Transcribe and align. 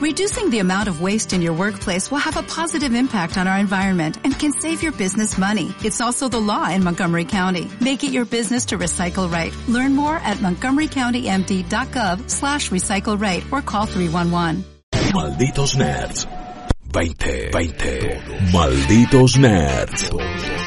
Reducing 0.00 0.48
the 0.48 0.60
amount 0.60 0.88
of 0.88 1.02
waste 1.02 1.34
in 1.34 1.42
your 1.42 1.52
workplace 1.52 2.10
will 2.10 2.24
have 2.24 2.38
a 2.38 2.42
positive 2.42 2.94
impact 2.94 3.36
on 3.36 3.46
our 3.46 3.58
environment 3.58 4.16
and 4.24 4.32
can 4.32 4.50
save 4.50 4.82
your 4.82 4.92
business 4.92 5.36
money. 5.36 5.74
It's 5.84 6.00
also 6.00 6.26
the 6.26 6.40
law 6.40 6.70
in 6.70 6.82
Montgomery 6.82 7.26
County. 7.26 7.70
Make 7.82 8.02
it 8.02 8.10
your 8.10 8.24
business 8.24 8.64
to 8.66 8.78
recycle 8.78 9.30
right. 9.30 9.54
Learn 9.68 9.94
more 9.94 10.16
at 10.16 10.38
montgomerycountymd.gov 10.38 12.30
slash 12.30 12.70
recycle 12.70 13.20
right 13.20 13.44
or 13.52 13.60
call 13.60 13.84
311. 13.84 14.64
Malditos 15.12 15.76
Nerds. 15.76 16.24
20, 16.94 17.50
20. 17.50 17.98
Malditos 18.52 19.36
Nerds. 19.36 20.08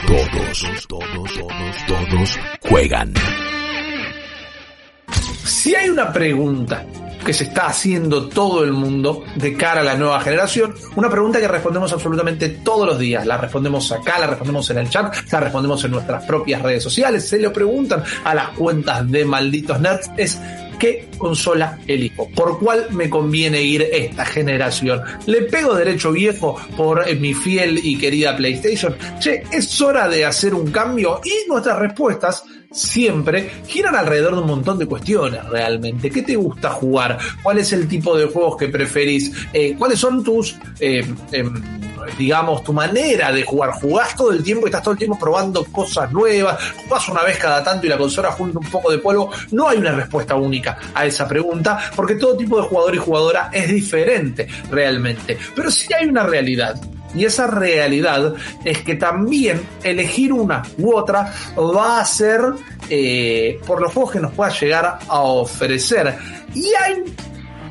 Todos, 0.05 0.87
todos, 0.87 1.33
todos, 1.33 1.85
todos 1.87 2.37
juegan. 2.69 3.15
Si 5.43 5.73
hay 5.73 5.89
una 5.89 6.13
pregunta 6.13 6.85
que 7.23 7.33
se 7.33 7.45
está 7.45 7.67
haciendo 7.67 8.27
todo 8.27 8.63
el 8.63 8.73
mundo 8.73 9.23
de 9.35 9.55
cara 9.55 9.81
a 9.81 9.83
la 9.83 9.95
nueva 9.95 10.19
generación, 10.21 10.73
una 10.95 11.09
pregunta 11.09 11.39
que 11.39 11.47
respondemos 11.47 11.91
absolutamente 11.93 12.49
todos 12.49 12.87
los 12.87 12.99
días. 12.99 13.25
La 13.25 13.37
respondemos 13.37 13.91
acá, 13.91 14.19
la 14.19 14.27
respondemos 14.27 14.69
en 14.69 14.77
el 14.79 14.89
chat, 14.89 15.15
la 15.31 15.39
respondemos 15.39 15.83
en 15.83 15.91
nuestras 15.91 16.23
propias 16.25 16.61
redes 16.61 16.83
sociales, 16.83 17.27
se 17.27 17.39
lo 17.39 17.53
preguntan 17.53 18.03
a 18.23 18.35
las 18.35 18.49
cuentas 18.49 19.09
de 19.09 19.25
malditos 19.25 19.79
nerds, 19.79 20.11
es 20.17 20.39
¿qué 20.83 21.07
consola 21.17 21.79
elijo? 21.87 22.27
¿Por 22.35 22.59
cuál 22.59 22.87
me 22.91 23.09
conviene 23.09 23.61
ir 23.61 23.83
esta 23.83 24.25
generación? 24.25 25.01
¿Le 25.27 25.43
pego 25.43 25.75
derecho 25.75 26.11
viejo 26.11 26.57
por 26.75 27.07
eh, 27.07 27.15
mi 27.15 27.33
fiel 27.33 27.79
y 27.81 27.97
querida 27.97 28.35
PlayStation? 28.35 28.93
Che, 29.17 29.43
es 29.49 29.79
hora 29.79 30.09
de 30.09 30.25
hacer 30.25 30.53
un 30.53 30.69
cambio 30.71 31.21
y 31.23 31.47
nuestras 31.47 31.79
respuestas 31.79 32.43
siempre 32.69 33.49
giran 33.65 33.95
alrededor 33.95 34.35
de 34.35 34.41
un 34.41 34.47
montón 34.47 34.77
de 34.77 34.85
cuestiones 34.85 35.47
realmente. 35.47 36.09
¿Qué 36.09 36.21
te 36.21 36.35
gusta 36.35 36.71
jugar? 36.71 37.17
¿Cuál 37.41 37.59
es 37.59 37.71
el 37.71 37.87
tipo 37.87 38.17
de 38.17 38.25
juegos 38.25 38.57
que 38.57 38.67
preferís? 38.67 39.31
Eh, 39.53 39.75
¿Cuáles 39.79 39.99
son 39.99 40.21
tus, 40.21 40.57
eh, 40.81 41.05
em, 41.31 41.63
digamos, 42.17 42.63
tu 42.63 42.73
manera 42.73 43.31
de 43.31 43.43
jugar? 43.43 43.71
¿Jugás 43.71 44.15
todo 44.15 44.31
el 44.31 44.43
tiempo 44.43 44.65
estás 44.65 44.81
todo 44.81 44.93
el 44.93 44.97
tiempo 44.97 45.17
probando 45.19 45.65
cosas 45.65 46.11
nuevas? 46.11 46.57
¿Jugás 46.83 47.09
una 47.09 47.23
vez 47.23 47.37
cada 47.37 47.63
tanto 47.63 47.85
y 47.85 47.89
la 47.89 47.97
consola 47.97 48.31
junta 48.31 48.59
un 48.59 48.69
poco 48.69 48.91
de 48.91 48.97
polvo? 48.97 49.31
No 49.51 49.67
hay 49.67 49.77
una 49.77 49.91
respuesta 49.91 50.35
única 50.35 50.77
a 50.93 51.05
esa 51.05 51.27
pregunta 51.27 51.79
porque 51.95 52.15
todo 52.15 52.37
tipo 52.37 52.57
de 52.57 52.67
jugador 52.67 52.95
y 52.95 52.97
jugadora 52.97 53.49
es 53.51 53.67
diferente 53.67 54.47
realmente. 54.69 55.37
Pero 55.55 55.71
sí 55.71 55.93
hay 55.93 56.07
una 56.07 56.23
realidad 56.23 56.79
y 57.15 57.25
esa 57.25 57.47
realidad 57.47 58.33
es 58.63 58.79
que 58.79 58.95
también 58.95 59.61
elegir 59.83 60.33
una 60.33 60.63
u 60.77 60.95
otra 60.95 61.31
va 61.57 61.99
a 61.99 62.05
ser 62.05 62.41
eh, 62.89 63.59
por 63.65 63.81
los 63.81 63.93
juegos 63.93 64.13
que 64.13 64.19
nos 64.19 64.33
pueda 64.33 64.51
llegar 64.51 64.99
a 65.07 65.19
ofrecer. 65.21 66.15
Y 66.53 66.65
hay, 66.73 67.03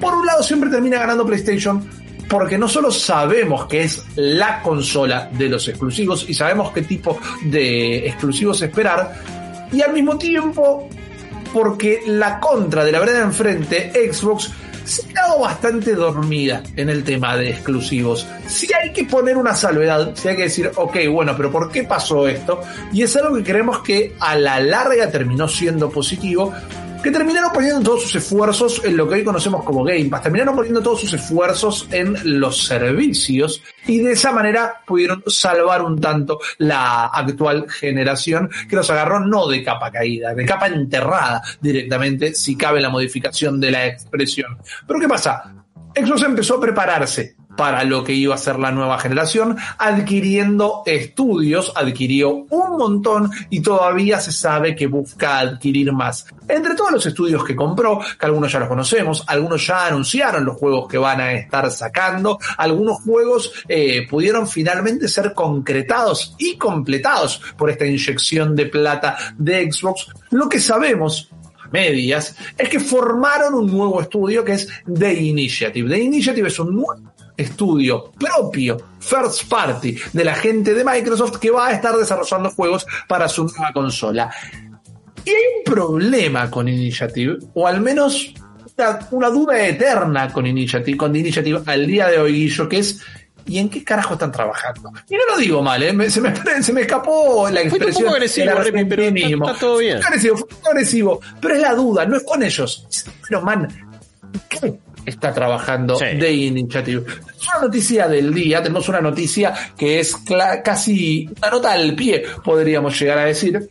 por 0.00 0.14
un 0.14 0.26
lado, 0.26 0.42
siempre 0.42 0.70
termina 0.70 0.98
ganando 0.98 1.26
PlayStation 1.26 2.01
porque 2.28 2.58
no 2.58 2.68
solo 2.68 2.90
sabemos 2.90 3.66
que 3.66 3.82
es 3.82 4.04
la 4.16 4.62
consola 4.62 5.28
de 5.32 5.48
los 5.48 5.68
exclusivos 5.68 6.28
y 6.28 6.34
sabemos 6.34 6.72
qué 6.72 6.82
tipo 6.82 7.18
de 7.44 8.06
exclusivos 8.06 8.62
esperar, 8.62 9.14
y 9.72 9.82
al 9.82 9.92
mismo 9.92 10.18
tiempo 10.18 10.88
porque 11.52 12.02
la 12.06 12.40
contra 12.40 12.84
de 12.84 12.92
la 12.92 13.00
vereda 13.00 13.20
enfrente, 13.20 13.92
Xbox, 14.12 14.50
se 14.84 15.02
ha 15.02 15.08
quedado 15.08 15.40
bastante 15.40 15.94
dormida 15.94 16.62
en 16.76 16.88
el 16.88 17.04
tema 17.04 17.36
de 17.36 17.50
exclusivos. 17.50 18.26
Si 18.48 18.68
hay 18.72 18.92
que 18.92 19.04
poner 19.04 19.36
una 19.36 19.54
salvedad, 19.54 20.12
si 20.14 20.28
hay 20.28 20.36
que 20.36 20.42
decir, 20.44 20.70
ok, 20.74 20.96
bueno, 21.10 21.34
pero 21.36 21.50
¿por 21.50 21.70
qué 21.70 21.84
pasó 21.84 22.26
esto? 22.26 22.62
Y 22.92 23.02
es 23.02 23.14
algo 23.16 23.36
que 23.36 23.44
creemos 23.44 23.80
que 23.80 24.14
a 24.18 24.36
la 24.36 24.60
larga 24.60 25.10
terminó 25.10 25.46
siendo 25.46 25.90
positivo, 25.90 26.52
que 27.02 27.10
terminaron 27.10 27.52
poniendo 27.52 27.80
todos 27.82 28.02
sus 28.02 28.16
esfuerzos 28.16 28.80
en 28.84 28.96
lo 28.96 29.08
que 29.08 29.16
hoy 29.16 29.24
conocemos 29.24 29.64
como 29.64 29.82
Game 29.82 30.04
Pass, 30.04 30.22
terminaron 30.22 30.54
poniendo 30.54 30.80
todos 30.80 31.00
sus 31.00 31.12
esfuerzos 31.14 31.88
en 31.90 32.16
los 32.38 32.64
servicios 32.64 33.62
y 33.86 33.98
de 33.98 34.12
esa 34.12 34.30
manera 34.30 34.82
pudieron 34.86 35.22
salvar 35.26 35.82
un 35.82 36.00
tanto 36.00 36.38
la 36.58 37.06
actual 37.06 37.68
generación 37.68 38.48
que 38.68 38.76
los 38.76 38.88
agarró 38.90 39.18
no 39.20 39.48
de 39.48 39.64
capa 39.64 39.90
caída, 39.90 40.32
de 40.34 40.44
capa 40.44 40.68
enterrada 40.68 41.42
directamente, 41.60 42.34
si 42.34 42.56
cabe 42.56 42.80
la 42.80 42.90
modificación 42.90 43.60
de 43.60 43.70
la 43.72 43.86
expresión. 43.86 44.58
Pero 44.86 45.00
¿qué 45.00 45.08
pasa? 45.08 45.54
Xbox 45.94 46.22
empezó 46.22 46.56
a 46.56 46.60
prepararse 46.60 47.36
para 47.56 47.84
lo 47.84 48.04
que 48.04 48.12
iba 48.12 48.34
a 48.34 48.38
ser 48.38 48.58
la 48.58 48.72
nueva 48.72 48.98
generación, 48.98 49.56
adquiriendo 49.78 50.82
estudios, 50.86 51.72
adquirió 51.74 52.46
un 52.50 52.76
montón 52.78 53.30
y 53.50 53.60
todavía 53.60 54.20
se 54.20 54.32
sabe 54.32 54.74
que 54.74 54.86
busca 54.86 55.38
adquirir 55.38 55.92
más. 55.92 56.26
Entre 56.48 56.74
todos 56.74 56.92
los 56.92 57.06
estudios 57.06 57.44
que 57.44 57.56
compró, 57.56 58.00
que 58.18 58.26
algunos 58.26 58.52
ya 58.52 58.60
los 58.60 58.68
conocemos, 58.68 59.24
algunos 59.26 59.66
ya 59.66 59.86
anunciaron 59.86 60.44
los 60.44 60.56
juegos 60.56 60.88
que 60.88 60.98
van 60.98 61.20
a 61.20 61.32
estar 61.32 61.70
sacando, 61.70 62.38
algunos 62.56 63.00
juegos 63.00 63.52
eh, 63.68 64.06
pudieron 64.08 64.48
finalmente 64.48 65.08
ser 65.08 65.34
concretados 65.34 66.34
y 66.38 66.56
completados 66.56 67.40
por 67.56 67.70
esta 67.70 67.86
inyección 67.86 68.56
de 68.56 68.66
plata 68.66 69.16
de 69.36 69.70
Xbox. 69.70 70.08
Lo 70.30 70.48
que 70.48 70.60
sabemos 70.60 71.30
medias, 71.72 72.36
es 72.56 72.68
que 72.68 72.78
formaron 72.78 73.54
un 73.54 73.66
nuevo 73.66 74.00
estudio 74.00 74.44
que 74.44 74.52
es 74.52 74.68
The 74.92 75.14
Initiative. 75.14 75.88
The 75.88 75.98
Initiative 75.98 76.48
es 76.48 76.58
un 76.58 76.74
nuevo 76.74 77.11
estudio 77.42 78.12
propio, 78.18 78.76
first 78.98 79.48
party, 79.48 79.96
de 80.12 80.24
la 80.24 80.34
gente 80.34 80.74
de 80.74 80.84
Microsoft 80.84 81.38
que 81.38 81.50
va 81.50 81.68
a 81.68 81.72
estar 81.72 81.96
desarrollando 81.96 82.50
juegos 82.50 82.86
para 83.08 83.28
su 83.28 83.44
nueva 83.44 83.72
consola. 83.72 84.30
Y 85.24 85.30
hay 85.30 85.42
un 85.58 85.72
problema 85.72 86.50
con 86.50 86.68
Initiative, 86.68 87.38
o 87.54 87.66
al 87.66 87.80
menos 87.80 88.34
una, 89.10 89.28
duda 89.28 89.66
eterna 89.66 90.32
con 90.32 90.46
Initiative, 90.46 90.96
con 90.96 91.14
Initiative 91.14 91.60
al 91.66 91.86
día 91.86 92.08
de 92.08 92.18
hoy, 92.18 92.32
Guillo, 92.32 92.68
que 92.68 92.78
es 92.78 93.00
¿Y 93.44 93.58
en 93.58 93.68
qué 93.68 93.82
carajo 93.82 94.14
están 94.14 94.30
trabajando? 94.30 94.92
Y 95.08 95.14
no 95.14 95.20
lo 95.30 95.36
digo 95.36 95.62
mal, 95.62 95.82
¿eh? 95.82 96.10
se, 96.10 96.20
me, 96.20 96.32
se, 96.62 96.72
me, 96.72 96.82
escapó 96.82 97.48
la 97.50 97.62
expresión. 97.62 97.92
Fue 97.92 98.02
un 98.02 98.04
poco 98.04 98.14
agresivo, 98.14 98.46
pero 98.88 99.02
está, 99.02 99.58
todo 99.58 99.78
bien. 99.78 99.98
Fue 99.98 100.06
agresivo, 100.06 100.36
fue 100.36 100.70
agresivo. 100.70 101.20
Pero 101.40 101.54
es 101.56 101.60
la 101.60 101.74
duda, 101.74 102.06
no 102.06 102.16
es 102.16 102.22
con 102.22 102.42
ellos. 102.42 102.86
Pero, 103.28 103.42
man, 103.42 103.66
¿qué 104.48 104.78
está 105.06 105.32
trabajando 105.32 105.98
de 105.98 106.32
Initiative. 106.32 107.04
Es 107.06 107.48
una 107.48 107.66
noticia 107.66 108.08
del 108.08 108.32
día, 108.32 108.62
tenemos 108.62 108.88
una 108.88 109.00
noticia 109.00 109.52
que 109.76 110.00
es 110.00 110.16
casi 110.64 111.28
una 111.38 111.50
nota 111.50 111.72
al 111.72 111.94
pie, 111.94 112.24
podríamos 112.44 112.98
llegar 112.98 113.18
a 113.18 113.24
decir, 113.24 113.70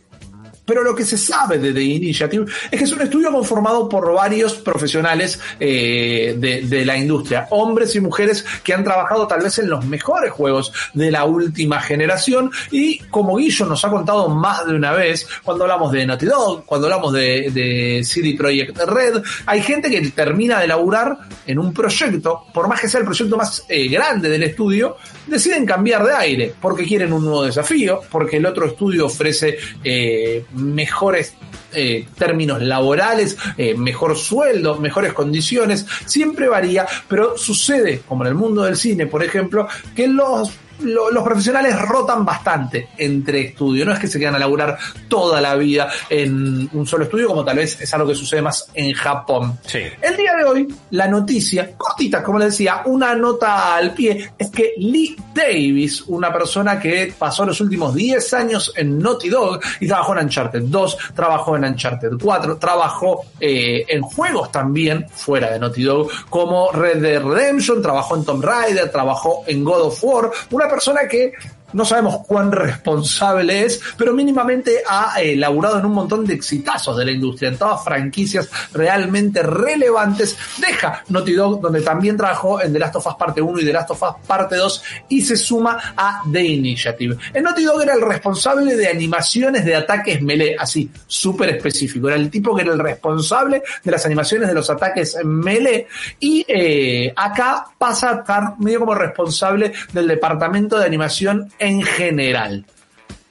pero 0.64 0.82
lo 0.82 0.94
que 0.94 1.04
se 1.04 1.16
sabe 1.16 1.58
de 1.58 1.72
The 1.72 1.82
Initiative 1.82 2.46
es 2.70 2.78
que 2.78 2.84
es 2.84 2.92
un 2.92 3.02
estudio 3.02 3.32
conformado 3.32 3.88
por 3.88 4.12
varios 4.12 4.54
profesionales 4.54 5.40
eh, 5.58 6.34
de, 6.38 6.84
la 6.84 6.96
industria, 6.96 7.46
hombres 7.50 7.94
y 7.94 8.00
mujeres 8.00 8.44
que 8.62 8.74
han 8.74 8.84
trabajado 8.84 9.26
tal 9.26 9.42
vez 9.42 9.58
en 9.58 9.68
los 9.68 9.84
mejores 9.84 10.32
juegos 10.32 10.72
de 10.94 11.10
la 11.10 11.24
última 11.24 11.80
generación. 11.80 12.50
Y 12.70 12.98
como 13.10 13.36
Guillo 13.36 13.66
nos 13.66 13.84
ha 13.84 13.90
contado 13.90 14.28
más 14.28 14.66
de 14.66 14.74
una 14.74 14.92
vez, 14.92 15.26
cuando 15.42 15.64
hablamos 15.64 15.92
de 15.92 16.06
Naughty 16.06 16.26
Dog, 16.26 16.64
cuando 16.64 16.86
hablamos 16.86 17.12
de, 17.12 17.50
de 17.50 18.02
CD 18.04 18.34
Projekt 18.36 18.78
Red, 18.78 19.22
hay 19.46 19.62
gente 19.62 19.90
que 19.90 20.00
termina 20.10 20.60
de 20.60 20.66
laburar 20.66 21.18
en 21.46 21.58
un 21.58 21.72
proyecto, 21.72 22.46
por 22.52 22.68
más 22.68 22.80
que 22.80 22.88
sea 22.88 23.00
el 23.00 23.06
proyecto 23.06 23.36
más 23.36 23.64
eh, 23.68 23.88
grande 23.88 24.28
del 24.28 24.42
estudio, 24.42 24.96
deciden 25.26 25.66
cambiar 25.66 26.04
de 26.04 26.12
aire 26.12 26.54
porque 26.60 26.84
quieren 26.84 27.12
un 27.12 27.24
nuevo 27.24 27.44
desafío, 27.44 28.00
porque 28.10 28.36
el 28.36 28.46
otro 28.46 28.66
estudio 28.66 29.06
ofrece 29.06 29.58
eh, 29.84 30.44
mejores 30.54 31.34
eh, 31.72 32.06
términos 32.18 32.62
laborales, 32.62 33.36
eh, 33.56 33.74
mejor 33.74 34.16
sueldo, 34.16 34.78
mejores 34.78 35.12
condiciones, 35.12 35.86
siempre 36.04 36.48
varía, 36.48 36.86
pero 37.08 37.38
sucede, 37.38 38.02
como 38.06 38.24
en 38.24 38.28
el 38.28 38.34
mundo 38.34 38.62
del 38.62 38.76
cine, 38.76 39.06
por 39.06 39.24
ejemplo, 39.24 39.66
que 39.94 40.08
los 40.08 40.52
los 40.80 41.24
profesionales 41.24 41.80
rotan 41.82 42.24
bastante 42.24 42.88
entre 42.98 43.40
estudios. 43.40 43.86
No 43.86 43.92
es 43.92 43.98
que 43.98 44.08
se 44.08 44.18
quedan 44.18 44.34
a 44.34 44.38
laburar 44.38 44.78
toda 45.08 45.40
la 45.40 45.54
vida 45.56 45.90
en 46.08 46.68
un 46.72 46.86
solo 46.86 47.04
estudio, 47.04 47.28
como 47.28 47.44
tal 47.44 47.56
vez 47.56 47.80
es 47.80 47.92
algo 47.94 48.08
que 48.08 48.14
sucede 48.14 48.42
más 48.42 48.68
en 48.74 48.92
Japón. 48.92 49.58
El 50.00 50.16
día 50.16 50.34
de 50.36 50.44
hoy, 50.44 50.74
la 50.90 51.08
noticia, 51.08 51.76
cortita, 51.76 52.22
como 52.22 52.38
le 52.38 52.46
decía, 52.46 52.82
una 52.86 53.14
nota 53.14 53.76
al 53.76 53.94
pie, 53.94 54.32
es 54.38 54.50
que 54.50 54.74
Lee 54.78 55.16
Davis, 55.34 56.02
una 56.08 56.32
persona 56.32 56.78
que 56.78 57.14
pasó 57.18 57.44
los 57.44 57.60
últimos 57.60 57.94
10 57.94 58.34
años 58.34 58.72
en 58.76 58.98
Naughty 58.98 59.28
Dog 59.28 59.60
y 59.80 59.86
trabajó 59.86 60.16
en 60.16 60.24
Uncharted 60.24 60.62
2, 60.62 60.98
trabajó 61.14 61.56
en 61.56 61.64
Uncharted 61.64 62.12
4, 62.20 62.58
trabajó 62.58 63.24
eh, 63.40 63.84
en 63.88 64.02
juegos 64.02 64.50
también 64.52 65.06
fuera 65.08 65.50
de 65.50 65.58
Naughty 65.58 65.82
Dog, 65.82 66.08
como 66.28 66.70
Red 66.72 67.02
Dead 67.02 67.22
Redemption, 67.22 67.82
trabajó 67.82 68.16
en 68.16 68.24
Tomb 68.24 68.44
Raider, 68.44 68.90
trabajó 68.90 69.44
en 69.46 69.64
God 69.64 69.82
of 69.82 70.04
War, 70.04 70.30
una 70.50 70.61
persona 70.68 71.06
que 71.08 71.32
no 71.72 71.84
sabemos 71.84 72.26
cuán 72.26 72.52
responsable 72.52 73.64
es, 73.64 73.80
pero 73.96 74.12
mínimamente 74.12 74.82
ha 74.88 75.20
eh, 75.20 75.36
laburado 75.36 75.78
en 75.78 75.86
un 75.86 75.92
montón 75.92 76.24
de 76.24 76.34
exitazos 76.34 76.96
de 76.96 77.04
la 77.04 77.12
industria, 77.12 77.48
en 77.48 77.56
todas 77.56 77.84
franquicias 77.84 78.50
realmente 78.72 79.42
relevantes. 79.42 80.36
Deja 80.58 81.02
Naughty 81.08 81.32
Dog, 81.32 81.60
donde 81.60 81.80
también 81.80 82.16
trabajó 82.16 82.60
en 82.60 82.72
The 82.72 82.78
Last 82.78 82.96
of 82.96 83.06
Us 83.06 83.14
Parte 83.14 83.40
1 83.40 83.60
y 83.60 83.64
The 83.64 83.72
Last 83.72 83.90
of 83.90 84.02
Us 84.02 84.26
Parte 84.26 84.56
2, 84.56 84.82
y 85.08 85.22
se 85.22 85.36
suma 85.36 85.94
a 85.96 86.22
The 86.30 86.44
Initiative. 86.44 87.16
En 87.32 87.44
Naughty 87.44 87.64
Dog 87.64 87.82
era 87.82 87.94
el 87.94 88.02
responsable 88.02 88.76
de 88.76 88.88
animaciones 88.88 89.64
de 89.64 89.74
ataques 89.74 90.22
melee, 90.22 90.56
así, 90.58 90.90
súper 91.06 91.50
específico. 91.50 92.08
Era 92.08 92.16
el 92.16 92.30
tipo 92.30 92.54
que 92.54 92.62
era 92.62 92.72
el 92.72 92.78
responsable 92.78 93.62
de 93.82 93.90
las 93.90 94.04
animaciones 94.06 94.48
de 94.48 94.54
los 94.54 94.68
ataques 94.70 95.16
melee, 95.24 95.86
y 96.20 96.44
eh, 96.48 97.12
acá 97.16 97.66
pasa 97.78 98.10
a 98.10 98.14
estar 98.20 98.58
medio 98.58 98.80
como 98.80 98.94
responsable 98.94 99.72
del 99.92 100.08
departamento 100.08 100.78
de 100.78 100.86
animación 100.86 101.52
en 101.62 101.82
general. 101.82 102.66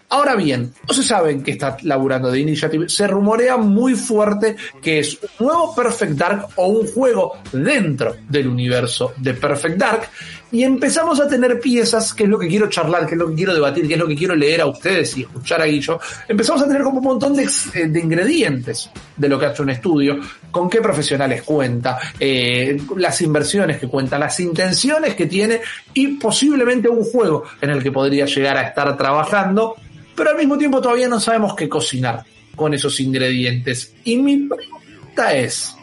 Ahora 0.10 0.36
bien, 0.36 0.74
no 0.88 0.94
se 0.94 1.04
sabe 1.04 1.32
en 1.32 1.42
qué 1.42 1.52
está 1.52 1.78
laburando 1.84 2.30
de 2.30 2.40
Initiative. 2.40 2.90
Se 2.90 3.08
rumorea 3.08 3.56
muy 3.56 3.96
fuerte 3.96 4.58
que 4.82 5.00
es 5.00 5.18
un 5.40 5.48
nuevo 5.48 5.74
Perfect 5.74 6.14
Dark 6.14 6.48
o 6.58 6.68
un 6.68 6.88
juego 6.88 7.38
dentro 7.54 8.18
del 8.28 8.48
universo 8.48 9.14
de 9.18 9.34
Perfect 9.34 9.78
Dark. 9.78 10.10
Y 10.52 10.64
empezamos 10.64 11.20
a 11.20 11.28
tener 11.28 11.60
piezas, 11.60 12.14
que 12.14 12.24
es 12.24 12.30
lo 12.30 12.38
que 12.38 12.48
quiero 12.48 12.68
charlar, 12.68 13.06
que 13.06 13.14
es 13.14 13.20
lo 13.20 13.30
que 13.30 13.36
quiero 13.36 13.54
debatir, 13.54 13.88
que 13.88 13.94
es 13.94 14.00
lo 14.00 14.08
que 14.08 14.16
quiero 14.16 14.36
leer 14.36 14.62
a 14.62 14.66
ustedes 14.66 15.18
y 15.18 15.22
escuchar 15.22 15.62
a 15.62 15.66
Guillo. 15.66 16.00
Empezamos 16.28 16.62
a 16.62 16.68
tener 16.68 16.84
como 16.84 17.00
un 17.00 17.06
montón 17.06 17.36
de, 17.36 17.44
eh, 17.44 17.92
ingredientes 18.02 18.90
de 19.16 19.30
lo 19.30 19.40
que 19.40 19.46
ha 19.46 19.52
hecho 19.52 19.64
un 19.64 19.70
estudio, 19.70 20.20
con 20.52 20.70
qué 20.70 20.82
profesionales 20.82 21.44
cuenta, 21.44 22.00
eh, 22.20 22.78
las 22.98 23.22
inversiones 23.22 23.78
que 23.78 23.88
cuenta, 23.88 24.20
las 24.20 24.40
intenciones 24.40 25.16
que 25.16 25.26
tiene 25.26 25.62
y 25.94 26.08
posiblemente 26.18 26.90
un 26.90 27.04
juego 27.04 27.44
en 27.62 27.70
el 27.70 27.82
que 27.82 27.92
podría 27.92 28.26
llegar 28.26 28.58
a 28.58 28.64
estar 28.64 28.98
trabajando 28.98 29.76
pero 30.16 30.32
al 30.32 30.38
mismo 30.38 30.58
tiempo 30.58 30.82
todavía 30.82 31.08
no 31.08 31.20
sabemos 31.20 31.56
qué 31.56 31.68
cocinar 31.68 32.24
con 32.56 32.74
esos 32.74 33.00
ingredientes. 33.00 33.94
Y 34.04 34.18
mi 34.18 34.38
pregunta 34.38 35.34
es, 35.34 35.76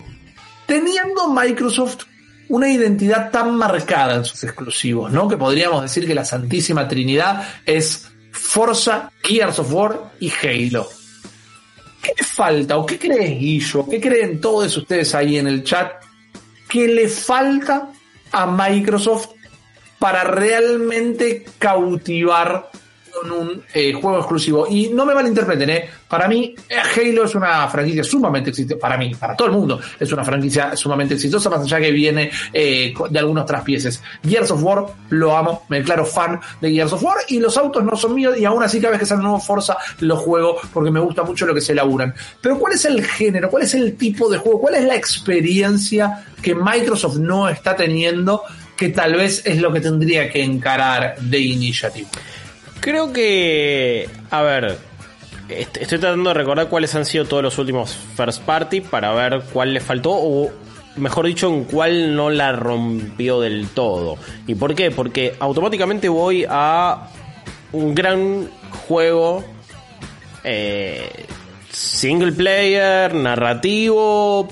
teniendo 0.66 1.28
Microsoft 1.32 2.04
una 2.48 2.70
identidad 2.70 3.30
tan 3.30 3.56
marcada 3.56 4.16
en 4.16 4.24
sus 4.24 4.42
exclusivos, 4.44 5.12
¿no? 5.12 5.28
Que 5.28 5.36
podríamos 5.36 5.82
decir 5.82 6.06
que 6.06 6.14
la 6.14 6.24
Santísima 6.24 6.88
Trinidad 6.88 7.46
es 7.64 8.08
Forza, 8.32 9.10
Gears 9.22 9.58
of 9.58 9.72
War 9.72 10.12
y 10.20 10.30
Halo. 10.30 10.88
¿Qué 12.02 12.12
le 12.16 12.24
falta 12.24 12.76
o 12.76 12.86
qué 12.86 12.98
crees, 12.98 13.38
Guillo? 13.38 13.86
¿Qué 13.88 14.00
creen 14.00 14.40
todos 14.40 14.76
ustedes 14.76 15.14
ahí 15.14 15.36
en 15.36 15.46
el 15.46 15.64
chat? 15.64 15.92
¿Qué 16.68 16.86
le 16.88 17.08
falta 17.08 17.90
a 18.32 18.46
Microsoft 18.46 19.28
para 19.98 20.24
realmente 20.24 21.44
cautivar 21.58 22.70
un 23.24 23.62
eh, 23.74 23.92
juego 23.92 24.18
exclusivo. 24.18 24.66
Y 24.68 24.88
no 24.88 25.04
me 25.04 25.14
malinterpreten, 25.14 25.70
¿eh? 25.70 25.90
Para 26.08 26.26
mí, 26.26 26.54
Halo 26.96 27.24
es 27.24 27.34
una 27.34 27.68
franquicia 27.68 28.02
sumamente 28.02 28.50
exitosa. 28.50 28.80
Para 28.80 28.96
mí, 28.96 29.14
para 29.14 29.36
todo 29.36 29.48
el 29.48 29.54
mundo, 29.54 29.80
es 30.00 30.10
una 30.12 30.24
franquicia 30.24 30.74
sumamente 30.74 31.14
exitosa, 31.14 31.50
más 31.50 31.60
allá 31.60 31.80
que 31.80 31.90
viene 31.90 32.30
eh, 32.52 32.94
de 33.10 33.18
algunos 33.18 33.44
traspieces. 33.44 34.02
Gears 34.26 34.50
of 34.50 34.62
War, 34.62 34.86
lo 35.10 35.36
amo, 35.36 35.64
me 35.68 35.78
declaro 35.80 36.06
fan 36.06 36.40
de 36.60 36.70
Gears 36.70 36.92
of 36.92 37.02
War. 37.02 37.18
Y 37.28 37.38
los 37.40 37.56
autos 37.56 37.84
no 37.84 37.94
son 37.96 38.14
míos, 38.14 38.36
y 38.38 38.44
aún 38.44 38.62
así, 38.62 38.80
cada 38.80 38.92
vez 38.92 39.00
que 39.00 39.06
sale 39.06 39.18
un 39.18 39.24
nuevo 39.24 39.40
Forza, 39.40 39.76
los 40.00 40.18
juego 40.18 40.56
porque 40.72 40.90
me 40.90 41.00
gusta 41.00 41.22
mucho 41.22 41.46
lo 41.46 41.54
que 41.54 41.60
se 41.60 41.72
elaboran. 41.72 42.14
Pero, 42.40 42.58
¿cuál 42.58 42.72
es 42.72 42.84
el 42.84 43.04
género? 43.04 43.50
¿Cuál 43.50 43.64
es 43.64 43.74
el 43.74 43.96
tipo 43.96 44.30
de 44.30 44.38
juego? 44.38 44.60
¿Cuál 44.60 44.76
es 44.76 44.84
la 44.84 44.96
experiencia 44.96 46.24
que 46.42 46.54
Microsoft 46.54 47.16
no 47.16 47.48
está 47.48 47.76
teniendo? 47.76 48.42
Que 48.76 48.90
tal 48.90 49.16
vez 49.16 49.42
es 49.44 49.60
lo 49.60 49.72
que 49.72 49.80
tendría 49.80 50.30
que 50.30 50.42
encarar 50.42 51.18
de 51.20 51.38
Initiative. 51.38 52.06
Creo 52.80 53.12
que, 53.12 54.08
a 54.30 54.42
ver, 54.42 54.78
estoy 55.48 55.98
tratando 55.98 56.30
de 56.30 56.34
recordar 56.34 56.68
cuáles 56.68 56.94
han 56.94 57.04
sido 57.04 57.24
todos 57.24 57.42
los 57.42 57.58
últimos 57.58 57.96
first 58.16 58.42
party 58.42 58.80
para 58.80 59.12
ver 59.12 59.42
cuál 59.52 59.74
le 59.74 59.80
faltó 59.80 60.12
o 60.12 60.50
mejor 60.96 61.26
dicho 61.26 61.48
en 61.48 61.64
cuál 61.64 62.14
no 62.14 62.30
la 62.30 62.52
rompió 62.52 63.40
del 63.40 63.68
todo. 63.68 64.16
¿Y 64.46 64.54
por 64.54 64.74
qué? 64.74 64.90
Porque 64.90 65.34
automáticamente 65.38 66.08
voy 66.08 66.46
a 66.48 67.08
un 67.72 67.94
gran 67.94 68.48
juego 68.86 69.44
eh, 70.44 71.26
single 71.70 72.32
player, 72.32 73.14
narrativo, 73.14 74.48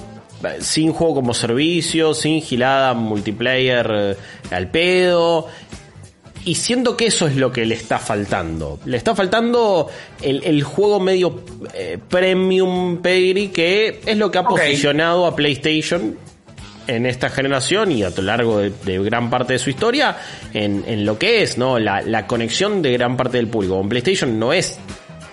sin 0.60 0.92
juego 0.92 1.16
como 1.16 1.34
servicio, 1.34 2.14
sin 2.14 2.40
gilada 2.40 2.94
multiplayer 2.94 3.90
eh, 3.90 4.16
al 4.50 4.68
pedo 4.68 5.48
y 6.46 6.54
siento 6.54 6.96
que 6.96 7.06
eso 7.06 7.26
es 7.26 7.34
lo 7.34 7.52
que 7.52 7.66
le 7.66 7.74
está 7.74 7.98
faltando. 7.98 8.78
Le 8.84 8.96
está 8.96 9.16
faltando 9.16 9.90
el, 10.22 10.62
juego 10.62 11.00
medio 11.00 11.42
eh, 11.74 11.98
premium 12.08 13.02
pedigree 13.02 13.50
que 13.50 14.00
es 14.06 14.16
lo 14.16 14.30
que 14.30 14.38
ha 14.38 14.44
posicionado 14.44 15.26
a 15.26 15.34
PlayStation 15.34 16.16
en 16.86 17.04
esta 17.04 17.30
generación 17.30 17.90
y 17.90 18.04
a 18.04 18.10
lo 18.10 18.22
largo 18.22 18.58
de, 18.60 18.98
gran 19.00 19.28
parte 19.28 19.54
de 19.54 19.58
su 19.58 19.70
historia 19.70 20.16
en, 20.54 21.04
lo 21.04 21.18
que 21.18 21.42
es, 21.42 21.58
¿no? 21.58 21.80
La, 21.80 22.00
la 22.00 22.28
conexión 22.28 22.80
de 22.80 22.92
gran 22.92 23.16
parte 23.16 23.38
del 23.38 23.48
público. 23.48 23.76
Con 23.76 23.88
PlayStation 23.88 24.38
no 24.38 24.52
es 24.52 24.78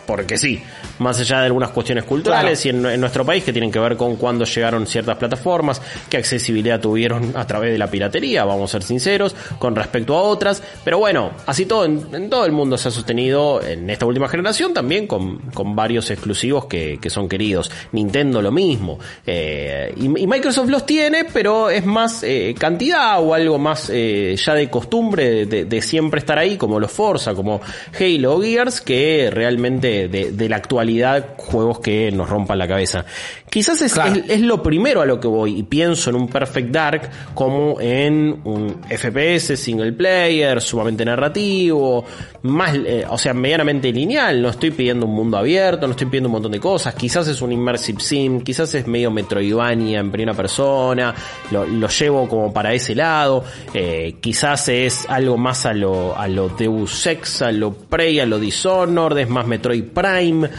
porque 0.05 0.37
sí 0.37 0.61
más 0.99 1.19
allá 1.19 1.39
de 1.39 1.45
algunas 1.45 1.69
cuestiones 1.71 2.03
culturales 2.03 2.65
y 2.65 2.69
en, 2.69 2.81
nuestro 2.99 3.25
país 3.25 3.43
que 3.43 3.51
tienen 3.51 3.71
que 3.71 3.79
ver 3.79 3.97
con 3.97 4.15
cuándo 4.15 4.45
llegaron 4.45 4.85
ciertas 4.85 5.17
plataformas, 5.17 5.81
qué 6.09 6.17
accesibilidad 6.17 6.79
tuvieron 6.79 7.33
a 7.35 7.45
través 7.45 7.71
de 7.71 7.77
la 7.77 7.87
piratería, 7.87 8.45
vamos 8.45 8.71
a 8.71 8.73
ser 8.73 8.83
sinceros, 8.83 9.35
con 9.59 9.75
respecto 9.75 10.15
a 10.15 10.21
otras. 10.21 10.63
Pero 10.83 10.99
bueno, 10.99 11.31
así 11.45 11.65
todo, 11.65 11.85
en, 11.85 12.29
todo 12.29 12.45
el 12.45 12.51
mundo 12.51 12.77
se 12.77 12.87
ha 12.87 12.91
sostenido 12.91 13.61
en 13.61 13.89
esta 13.89 14.05
última 14.05 14.27
generación 14.27 14.73
también 14.73 15.07
con, 15.07 15.37
con 15.51 15.75
varios 15.75 16.09
exclusivos 16.11 16.65
que, 16.65 16.97
que, 17.01 17.09
son 17.09 17.27
queridos. 17.27 17.71
Nintendo 17.91 18.41
lo 18.41 18.51
mismo. 18.51 18.99
Eh, 19.25 19.93
y, 19.97 20.09
Microsoft 20.09 20.69
los 20.69 20.85
tiene, 20.85 21.25
pero 21.25 21.69
es 21.69 21.85
más 21.85 22.23
eh, 22.23 22.55
cantidad 22.57 23.21
o 23.21 23.33
algo 23.33 23.59
más 23.59 23.89
eh, 23.93 24.35
ya 24.37 24.55
de 24.55 24.69
costumbre 24.69 25.45
de, 25.45 25.65
de, 25.65 25.81
siempre 25.81 26.19
estar 26.19 26.39
ahí, 26.39 26.57
como 26.57 26.79
los 26.79 26.91
Forza, 26.91 27.35
como 27.35 27.61
Halo 27.99 28.41
Gears, 28.41 28.81
que 28.81 29.29
realmente 29.31 29.92
de, 30.07 30.31
de 30.31 30.49
la 30.49 30.57
actualidad 30.57 31.35
juegos 31.37 31.79
que 31.79 32.11
nos 32.11 32.29
rompan 32.29 32.57
la 32.57 32.67
cabeza. 32.67 33.05
Quizás 33.49 33.81
es, 33.83 33.95
es, 34.29 34.41
lo 34.41 34.63
primero 34.63 35.01
a 35.01 35.05
lo 35.05 35.19
que 35.19 35.27
voy 35.27 35.59
y 35.59 35.63
pienso 35.63 36.09
en 36.09 36.15
un 36.15 36.27
Perfect 36.27 36.71
Dark 36.71 37.09
como 37.35 37.79
en 37.79 38.41
un 38.45 38.81
FPS 38.89 39.55
single 39.57 39.93
player, 39.93 40.59
sumamente 40.59 41.05
narrativo, 41.05 42.03
más, 42.41 42.75
eh, 42.75 43.05
o 43.07 43.17
sea, 43.17 43.35
medianamente 43.35 43.91
lineal. 43.91 44.41
No 44.41 44.49
estoy 44.49 44.71
pidiendo 44.71 45.05
un 45.05 45.13
mundo 45.13 45.37
abierto, 45.37 45.85
no 45.85 45.91
estoy 45.91 46.07
pidiendo 46.07 46.29
un 46.29 46.33
montón 46.33 46.51
de 46.51 46.59
cosas. 46.59 46.95
Quizás 46.95 47.27
es 47.27 47.43
un 47.43 47.51
immersive 47.51 47.99
sim, 47.99 48.41
quizás 48.41 48.73
es 48.73 48.87
medio 48.87 49.11
Metroidvania 49.11 49.99
en 49.99 50.11
primera 50.11 50.33
persona, 50.33 51.13
lo, 51.51 51.65
lo 51.65 51.87
llevo 51.87 52.27
como 52.27 52.51
para 52.51 52.73
ese 52.73 52.95
lado. 52.95 53.43
Eh, 53.73 54.15
quizás 54.19 54.67
es 54.69 55.05
algo 55.07 55.37
más 55.37 55.67
a 55.67 55.73
lo, 55.73 56.17
a 56.17 56.27
lo 56.27 56.49
Deus 56.49 57.05
Ex, 57.05 57.43
a 57.43 57.51
lo 57.51 57.73
Prey, 57.73 58.19
a 58.19 58.25
lo 58.25 58.39
Dishonored, 58.39 59.19
es 59.19 59.29
más 59.29 59.45
Metroid 59.45 59.82
Prime 59.83 60.49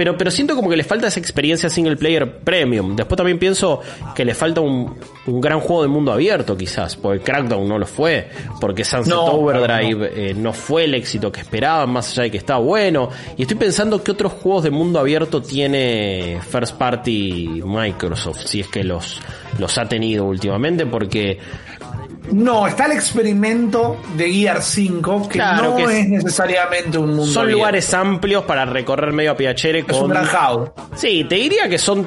pero, 0.00 0.16
pero 0.16 0.30
siento 0.30 0.56
como 0.56 0.70
que 0.70 0.78
le 0.78 0.84
falta 0.84 1.08
esa 1.08 1.20
experiencia 1.20 1.68
single 1.68 1.94
player 1.96 2.38
premium. 2.38 2.96
Después 2.96 3.18
también 3.18 3.38
pienso 3.38 3.80
que 4.14 4.24
le 4.24 4.34
falta 4.34 4.62
un, 4.62 4.96
un 5.26 5.40
gran 5.42 5.60
juego 5.60 5.82
de 5.82 5.88
mundo 5.88 6.10
abierto, 6.10 6.56
quizás, 6.56 6.96
porque 6.96 7.22
Crackdown 7.22 7.68
no 7.68 7.78
lo 7.78 7.84
fue, 7.84 8.30
porque 8.62 8.82
Sunset 8.82 9.12
Overdrive 9.12 10.30
eh, 10.30 10.34
no. 10.34 10.54
fue 10.54 10.84
el 10.84 10.94
éxito 10.94 11.30
que 11.30 11.40
esperaban, 11.40 11.90
más 11.90 12.12
allá 12.12 12.22
de 12.22 12.30
que 12.30 12.38
está 12.38 12.56
bueno. 12.56 13.10
Y 13.36 13.42
estoy 13.42 13.58
pensando 13.58 14.02
qué 14.02 14.12
otros 14.12 14.32
juegos 14.32 14.62
de 14.64 14.70
mundo 14.70 14.98
abierto 14.98 15.42
tiene 15.42 16.40
First 16.48 16.76
Party 16.76 17.62
Microsoft, 17.62 18.46
si 18.46 18.60
es 18.60 18.68
que 18.68 18.82
los, 18.82 19.20
los 19.58 19.76
ha 19.76 19.86
tenido 19.86 20.24
últimamente, 20.24 20.86
porque 20.86 21.38
no, 22.32 22.66
está 22.66 22.86
el 22.86 22.92
experimento 22.92 24.00
de 24.16 24.32
Gear 24.32 24.62
5, 24.62 25.28
que 25.28 25.38
no 25.38 25.78
es, 25.78 26.08
necesariamente 26.08 26.98
un 26.98 27.08
mundo. 27.08 27.26
Son 27.26 27.50
lugares 27.50 27.92
amplios 27.94 28.44
para 28.44 28.64
recorrer 28.64 29.12
medio 29.12 29.32
a 29.32 29.36
Piacere. 29.36 29.84
Es 29.86 29.96
un 29.96 30.08
gran 30.08 30.26
hub. 30.26 30.72
Sí, 30.94 31.24
te 31.28 31.36
diría 31.36 31.68
que 31.68 31.78
son 31.78 32.06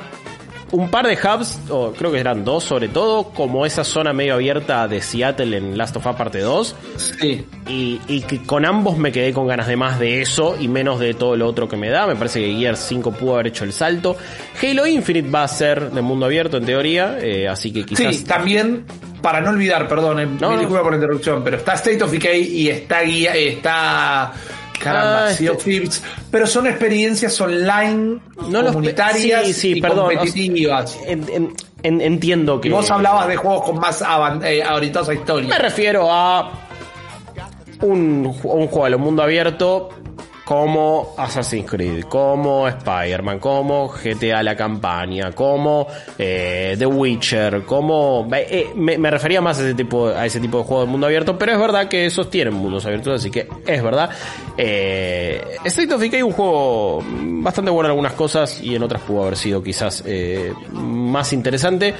un 0.73 0.89
par 0.89 1.05
de 1.05 1.13
hubs, 1.13 1.59
o 1.69 1.91
creo 1.91 2.11
que 2.11 2.19
eran 2.19 2.43
dos 2.43 2.63
sobre 2.63 2.87
todo, 2.87 3.25
como 3.29 3.65
esa 3.65 3.83
zona 3.83 4.11
medio 4.11 4.33
abierta 4.33 4.87
de 4.87 5.01
Seattle 5.01 5.55
en 5.55 5.77
Last 5.77 5.95
of 5.97 6.05
Us 6.05 6.15
Parte 6.15 6.39
2. 6.39 6.75
Sí. 6.97 7.45
Y, 7.67 8.01
y 8.07 8.21
que 8.21 8.41
con 8.41 8.65
ambos 8.65 8.97
me 8.97 9.11
quedé 9.11 9.33
con 9.33 9.45
ganas 9.45 9.67
de 9.67 9.75
más 9.75 9.99
de 9.99 10.21
eso 10.21 10.55
y 10.59 10.67
menos 10.67 10.99
de 10.99 11.13
todo 11.13 11.35
lo 11.35 11.47
otro 11.47 11.67
que 11.67 11.77
me 11.77 11.89
da. 11.89 12.07
Me 12.07 12.15
parece 12.15 12.39
que 12.39 12.55
Gear 12.55 12.75
5 12.75 13.11
pudo 13.11 13.35
haber 13.35 13.47
hecho 13.47 13.65
el 13.65 13.73
salto. 13.73 14.17
Halo 14.61 14.87
Infinite 14.87 15.29
va 15.29 15.43
a 15.43 15.47
ser 15.47 15.91
de 15.91 16.01
mundo 16.01 16.25
abierto 16.25 16.57
en 16.57 16.65
teoría, 16.65 17.19
eh, 17.19 17.47
así 17.47 17.71
que 17.71 17.85
quizás... 17.85 18.15
Sí, 18.15 18.23
también 18.23 18.85
para 19.23 19.39
no 19.39 19.51
olvidar, 19.51 19.87
perdón, 19.87 20.19
eh, 20.19 20.25
me 20.25 20.57
disculpa 20.57 20.83
por 20.83 20.91
la 20.91 20.97
interrupción, 20.97 21.41
pero 21.45 21.55
está 21.55 21.73
State 21.75 22.03
of 22.03 22.11
Decay 22.11 22.43
y 22.43 22.69
está 22.69 23.01
guía, 23.01 23.33
está 23.33 24.33
caramba, 24.77 25.27
ah, 25.27 25.33
sea 25.33 25.53
este 25.53 25.89
pero 26.29 26.45
son 26.45 26.67
experiencias 26.67 27.39
online 27.39 28.19
no 28.49 28.65
comunitarias 28.65 29.63
y 29.63 29.79
competitivas. 29.79 30.99
entiendo 31.81 32.59
que. 32.59 32.69
vos 32.69 32.91
hablabas 32.91 33.29
de 33.29 33.37
juegos 33.37 33.63
con 33.63 33.79
más 33.79 34.03
eh, 34.43 34.61
a 34.61 35.13
historia. 35.13 35.49
Me 35.49 35.57
refiero 35.57 36.11
a 36.11 36.51
un, 37.79 38.25
un 38.43 38.67
juego 38.67 38.89
de 38.89 38.97
mundo 38.97 39.23
abierto 39.23 39.89
como 40.53 41.15
Assassin's 41.17 41.67
Creed, 41.67 42.03
como 42.03 42.67
Spider-Man, 42.67 43.39
como 43.39 43.87
GTA 43.87 44.43
la 44.43 44.55
campaña, 44.55 45.31
como 45.31 45.87
eh, 46.15 46.75
The 46.77 46.85
Witcher, 46.85 47.63
como... 47.63 48.27
Eh, 48.31 48.71
me, 48.75 49.09
refería 49.09 49.41
más 49.41 49.57
a 49.57 49.63
ese, 49.63 49.73
tipo, 49.73 50.09
a 50.09 50.27
ese 50.27 50.39
tipo 50.39 50.59
de 50.59 50.63
juego 50.63 50.85
de 50.85 50.91
mundo 50.91 51.07
abierto, 51.07 51.39
pero 51.39 51.53
es 51.53 51.57
verdad 51.57 51.87
que 51.87 52.05
esos 52.05 52.29
tienen 52.29 52.53
mundos 52.53 52.85
abiertos, 52.85 53.19
así 53.19 53.31
que 53.31 53.47
es 53.65 53.81
verdad. 53.81 54.11
Eh, 54.55 55.57
State 55.65 55.91
of 55.91 55.99
Decay 55.99 56.19
es 56.19 56.25
un 56.25 56.33
juego 56.33 57.03
bastante 57.41 57.71
bueno 57.71 57.87
en 57.87 57.91
algunas 57.93 58.13
cosas 58.13 58.61
y 58.61 58.75
en 58.75 58.83
otras 58.83 59.01
pudo 59.01 59.23
haber 59.23 59.37
sido 59.37 59.63
quizás 59.63 60.03
eh, 60.05 60.53
más 60.71 61.33
interesante. 61.33 61.95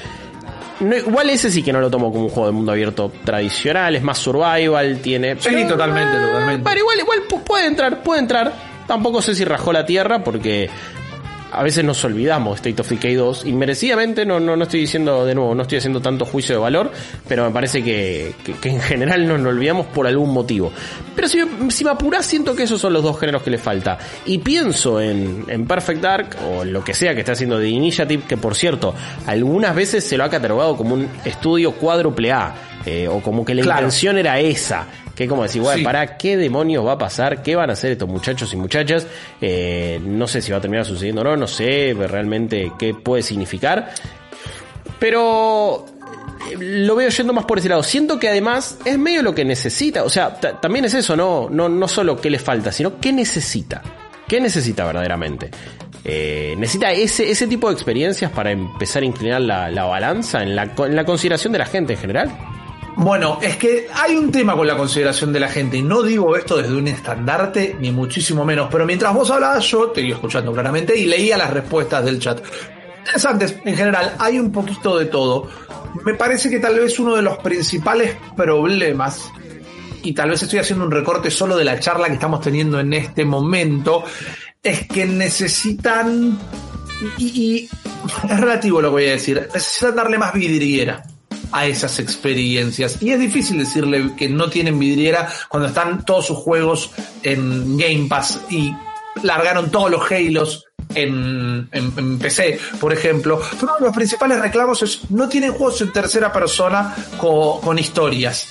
No, 0.84 0.96
igual 0.96 1.30
ese 1.30 1.52
sí 1.52 1.64
que 1.64 1.74
no 1.74 1.80
lo 1.80 1.90
tomo 1.90 2.12
como 2.12 2.26
un 2.26 2.30
juego 2.30 2.48
de 2.48 2.54
mundo 2.54 2.72
abierto 2.72 3.12
tradicional, 3.24 3.96
es 3.96 4.04
más 4.04 4.18
survival, 4.18 5.00
tiene... 5.02 5.36
Sí, 5.40 5.66
totalmente, 5.68 6.18
totalmente. 6.18 6.64
Pero 6.64 6.80
igual, 6.80 7.00
igual 7.00 7.20
puede 7.46 7.68
entrar, 7.68 8.04
puede 8.04 8.20
entrar. 8.22 8.54
Tampoco 8.88 9.22
sé 9.22 9.34
si 9.34 9.46
rajó 9.46 9.72
la 9.72 9.86
tierra 9.86 10.24
porque 10.24 10.70
a 11.54 11.64
veces 11.64 11.84
nos 11.84 12.04
olvidamos 12.04 12.58
State 12.58 12.82
of 12.82 12.90
Decay 12.90 13.16
2 13.16 13.46
inmerecidamente 13.46 14.26
no, 14.26 14.40
no, 14.40 14.56
no 14.56 14.64
estoy 14.64 14.82
diciendo 14.82 15.26
de 15.26 15.36
nuevo 15.36 15.56
no 15.56 15.64
estoy 15.64 15.78
haciendo 15.78 16.02
tanto 16.02 16.26
juicio 16.26 16.56
de 16.56 16.62
valor 16.62 16.92
pero 17.28 17.46
me 17.46 17.52
parece 17.52 17.84
que, 17.84 18.34
que, 18.44 18.54
que 18.54 18.70
en 18.70 18.82
general 18.82 19.28
nos 19.28 19.40
lo 19.40 19.50
olvidamos 19.50 19.88
por 19.88 20.08
algún 20.08 20.32
motivo. 20.32 20.72
Pero 21.16 21.28
si, 21.28 21.40
si 21.70 21.84
me 21.84 21.92
apurás 21.92 22.26
siento 22.26 22.56
que 22.56 22.64
esos 22.64 22.80
son 22.80 22.94
los 22.94 23.04
dos 23.04 23.20
géneros 23.20 23.44
que 23.44 23.50
le 23.50 23.58
falta. 23.58 23.98
Y 24.26 24.40
pienso 24.40 25.00
en, 25.00 25.46
en 25.48 25.66
Perfect 25.66 26.02
Dark 26.02 26.36
o 26.48 26.64
en 26.64 26.74
lo 26.74 26.84
que 26.84 26.94
sea 26.94 27.14
que 27.14 27.22
está 27.22 27.34
haciendo 27.34 27.60
de 27.60 27.70
Initiative 27.70 28.24
que 28.28 28.38
por 28.38 28.56
cierto 28.56 28.94
algunas 29.26 29.76
veces 29.76 30.04
se 30.04 30.18
lo 30.18 30.24
ha 30.24 30.30
catalogado 30.30 30.76
como 30.76 30.96
un 30.96 31.10
estudio 31.26 31.74
cuádruple 31.74 32.32
A 32.32 32.56
eh, 32.86 33.08
o 33.08 33.22
como 33.22 33.46
que 33.46 33.56
la 33.56 33.62
claro. 33.62 33.80
intención 33.80 34.18
era 34.18 34.40
esa 34.40 34.88
que 35.16 35.28
como 35.28 35.44
decir, 35.44 35.62
bueno, 35.62 35.78
sí. 35.78 35.84
¿para 35.84 36.18
qué 36.18 36.38
demonios 36.38 36.86
va 36.86 36.94
a 36.94 36.98
pasar? 36.98 37.44
¿Qué 37.44 37.56
van 37.56 37.70
a 37.70 37.74
hacer 37.74 37.92
estos 37.92 38.10
muchachos 38.10 38.52
y 38.54 38.58
muchachas? 38.58 39.06
Eh, 39.40 40.00
no 40.04 40.28
sé 40.28 40.42
si 40.42 40.52
va 40.52 40.58
a 40.58 40.62
terminar 40.62 40.86
sucediendo 40.86 41.22
o 41.22 41.24
no, 41.24 41.38
no 41.38 41.48
sé 41.48 41.96
realmente 41.96 42.72
qué 42.80 42.94
puede 42.96 43.22
significar. 43.22 43.94
Pero 45.00 45.86
eh, 46.52 46.56
lo 46.58 46.96
veo 46.96 47.10
yendo 47.10 47.34
más 47.34 47.46
por 47.46 47.60
ese 47.60 47.70
lado. 47.70 47.84
Siento 47.84 48.20
que 48.20 48.30
además 48.30 48.80
es 48.86 48.98
medio 48.98 49.22
lo 49.22 49.36
que 49.36 49.46
necesita. 49.46 50.04
O 50.04 50.10
sea, 50.10 50.34
también 50.34 50.86
es 50.86 50.96
eso, 50.96 51.16
¿no? 51.16 51.48
No, 51.50 51.70
no 51.70 51.88
solo 51.88 52.20
qué 52.20 52.30
le 52.30 52.40
falta, 52.40 52.72
sino 52.72 53.00
qué 53.00 53.14
necesita. 53.14 53.84
¿Qué 54.28 54.42
necesita 54.42 54.86
verdaderamente? 54.86 55.52
Eh, 56.06 56.56
necesita 56.58 56.92
ese, 56.92 57.30
ese 57.30 57.48
tipo 57.48 57.68
de 57.68 57.76
experiencias 57.76 58.32
para 58.32 58.52
empezar 58.52 59.04
a 59.04 59.06
inclinar 59.06 59.42
la, 59.42 59.70
la 59.70 59.86
balanza 59.86 60.42
en 60.42 60.56
la, 60.56 60.64
en 60.64 60.96
la 60.96 61.06
consideración 61.06 61.54
de 61.54 61.60
la 61.60 61.66
gente 61.66 61.94
en 61.94 62.00
general. 62.00 62.53
Bueno, 62.96 63.40
es 63.42 63.58
que 63.58 63.88
hay 63.94 64.16
un 64.16 64.32
tema 64.32 64.56
con 64.56 64.68
la 64.68 64.78
consideración 64.78 65.34
de 65.34 65.40
la 65.40 65.50
gente, 65.50 65.78
y 65.78 65.82
no 65.82 66.04
digo 66.04 66.38
esto 66.38 66.58
desde 66.58 66.76
un 66.76 66.88
estandarte, 66.88 67.76
ni 67.80 67.92
muchísimo 67.92 68.46
menos, 68.46 68.70
pero 68.72 68.86
mientras 68.86 69.14
vos 69.14 69.32
hablabas, 69.32 69.66
yo 69.66 69.88
te 69.90 70.02
iba 70.02 70.16
escuchando 70.16 70.54
claramente 70.54 70.98
y 70.98 71.06
leía 71.06 71.38
las 71.38 71.52
respuestas 71.52 72.06
del 72.06 72.20
chat. 72.20 72.42
Interesantes, 73.00 73.58
en 73.66 73.76
general, 73.76 74.16
hay 74.20 74.40
un 74.40 74.52
poquito 74.52 74.98
de 74.98 75.06
todo. 75.06 75.50
Me 76.06 76.14
parece 76.14 76.50
que 76.50 76.60
tal 76.60 76.80
vez 76.80 76.98
uno 77.00 77.16
de 77.16 77.24
los 77.24 77.38
principales 77.40 78.16
problemas, 78.38 79.32
y 80.04 80.14
tal 80.14 80.30
vez 80.30 80.44
estoy 80.44 80.60
haciendo 80.60 80.86
un 80.86 80.92
recorte 80.92 81.32
solo 81.32 81.58
de 81.58 81.66
la 81.66 81.80
charla 81.80 82.08
que 82.08 82.14
estamos 82.14 82.42
teniendo 82.42 82.80
en 82.80 82.94
este 82.94 83.26
momento, 83.26 84.04
es 84.62 84.88
que 84.88 85.06
necesitan, 85.06 86.38
y, 87.18 87.26
y 87.26 87.70
es 88.30 88.40
relativo 88.40 88.82
lo 88.82 88.90
que 88.90 88.94
voy 88.94 89.06
a 89.08 89.12
decir, 89.14 89.50
necesitan 89.52 89.96
darle 89.96 90.20
más 90.20 90.34
vidriera 90.34 91.04
a 91.54 91.68
esas 91.68 92.00
experiencias. 92.00 93.02
Y 93.02 93.12
es 93.12 93.20
difícil 93.20 93.60
decirle 93.60 94.12
que 94.18 94.28
no 94.28 94.50
tienen 94.50 94.80
vidriera 94.80 95.30
cuando 95.48 95.70
están 95.70 96.04
todos 96.04 96.26
sus 96.28 96.38
juegos 96.38 96.92
en 97.22 97.78
Game 97.78 98.08
Pass 98.10 98.42
y 98.50 98.74
largaron 99.22 99.70
todos 99.70 99.92
los 99.92 100.12
Halos 100.12 100.66
en, 100.96 101.70
en, 101.72 102.20
PC, 102.20 102.60
por 102.80 102.92
ejemplo. 102.92 103.40
Uno 103.62 103.76
de 103.80 103.86
los 103.86 103.96
principales 103.96 104.40
reclamos 104.40 104.82
es 104.82 105.10
no 105.12 105.30
tienen 105.30 105.54
juegos 105.54 105.82
en 105.82 105.94
tercera 105.94 106.32
persona 106.34 106.96
con, 107.18 107.78
historias. 107.78 108.48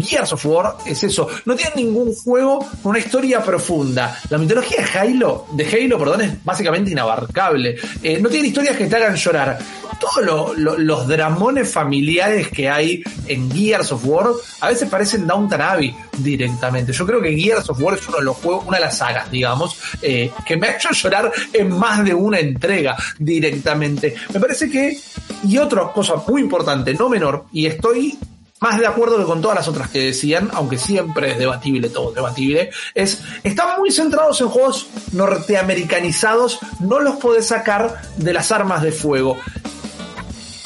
Gears 0.00 0.32
of 0.32 0.46
War 0.46 0.76
es 0.86 1.02
eso. 1.04 1.28
No 1.44 1.54
tiene 1.54 1.76
ningún 1.76 2.14
juego 2.14 2.58
con 2.82 2.90
una 2.90 2.98
historia 2.98 3.42
profunda. 3.42 4.18
La 4.30 4.38
mitología 4.38 4.78
de 4.78 4.98
Halo, 4.98 5.46
de 5.52 5.64
Halo, 5.66 5.98
perdón, 5.98 6.20
es 6.22 6.44
básicamente 6.44 6.90
inabarcable. 6.90 7.76
Eh, 8.02 8.18
no 8.20 8.28
tiene 8.28 8.48
historias 8.48 8.76
que 8.76 8.86
te 8.86 8.96
hagan 8.96 9.16
llorar. 9.16 9.58
Todos 10.00 10.24
lo, 10.24 10.54
lo, 10.54 10.78
los 10.78 11.06
dramones 11.06 11.70
familiares 11.70 12.48
que 12.48 12.68
hay 12.68 13.04
en 13.28 13.50
Gears 13.50 13.92
of 13.92 14.04
War 14.04 14.30
a 14.60 14.68
veces 14.68 14.88
parecen 14.88 15.26
Downton 15.26 15.60
Abbey 15.60 15.94
directamente. 16.18 16.92
Yo 16.92 17.06
creo 17.06 17.20
que 17.20 17.36
Gears 17.36 17.70
of 17.70 17.80
War 17.80 17.96
es 17.96 18.08
uno 18.08 18.18
de 18.18 18.24
los 18.24 18.36
juegos, 18.38 18.64
una 18.66 18.78
de 18.78 18.84
las 18.84 18.98
sagas, 18.98 19.30
digamos, 19.30 19.76
eh, 20.00 20.30
que 20.46 20.56
me 20.56 20.68
ha 20.68 20.76
hecho 20.76 20.90
llorar 20.90 21.30
en 21.52 21.70
más 21.70 22.04
de 22.04 22.14
una 22.14 22.40
entrega 22.40 22.96
directamente. 23.18 24.14
Me 24.32 24.40
parece 24.40 24.68
que, 24.70 24.98
y 25.44 25.58
otra 25.58 25.92
cosa 25.92 26.14
muy 26.26 26.40
importante, 26.40 26.94
no 26.94 27.08
menor, 27.08 27.44
y 27.52 27.66
estoy 27.66 28.18
más 28.62 28.78
de 28.78 28.86
acuerdo 28.86 29.18
que 29.18 29.24
con 29.24 29.42
todas 29.42 29.56
las 29.56 29.66
otras 29.66 29.90
que 29.90 29.98
decían, 29.98 30.48
aunque 30.54 30.78
siempre 30.78 31.32
es 31.32 31.38
debatible 31.38 31.88
todo, 31.88 32.12
debatible, 32.12 32.70
es, 32.94 33.20
están 33.42 33.76
muy 33.76 33.90
centrados 33.90 34.40
en 34.40 34.48
juegos 34.48 34.86
norteamericanizados, 35.10 36.60
no 36.78 37.00
los 37.00 37.16
podés 37.16 37.48
sacar 37.48 38.00
de 38.16 38.32
las 38.32 38.52
armas 38.52 38.80
de 38.82 38.92
fuego. 38.92 39.36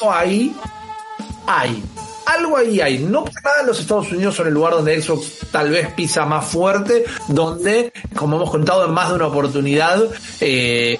Ahí 0.07 0.55
hay. 1.47 1.83
Algo 2.27 2.57
ahí 2.57 2.81
hay. 2.81 2.99
No 2.99 3.23
por 3.23 3.41
nada 3.41 3.63
los 3.63 3.79
Estados 3.79 4.11
Unidos 4.11 4.35
son 4.35 4.47
el 4.47 4.53
lugar 4.53 4.73
donde 4.73 5.01
Xbox 5.01 5.47
tal 5.49 5.69
vez 5.69 5.93
pisa 5.93 6.25
más 6.25 6.45
fuerte, 6.45 7.05
donde, 7.29 7.93
como 8.15 8.35
hemos 8.35 8.51
contado 8.51 8.85
en 8.85 8.91
más 8.91 9.09
de 9.09 9.15
una 9.15 9.27
oportunidad, 9.27 10.03
eh, 10.41 10.99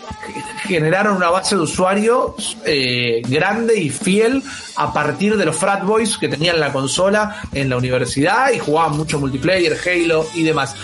generaron 0.63 1.17
una 1.17 1.29
base 1.29 1.55
de 1.57 1.61
usuarios 1.63 2.57
eh, 2.65 3.21
grande 3.27 3.77
y 3.77 3.89
fiel 3.89 4.41
a 4.77 4.93
partir 4.93 5.35
de 5.35 5.45
los 5.45 5.57
frat 5.57 5.83
boys 5.83 6.17
que 6.17 6.29
tenían 6.29 6.61
la 6.61 6.71
consola 6.71 7.41
en 7.51 7.69
la 7.69 7.75
universidad 7.75 8.51
y 8.53 8.59
jugaban 8.59 8.95
mucho 8.95 9.19
multiplayer, 9.19 9.77
Halo 9.85 10.25
y 10.33 10.43
demás. 10.43 10.75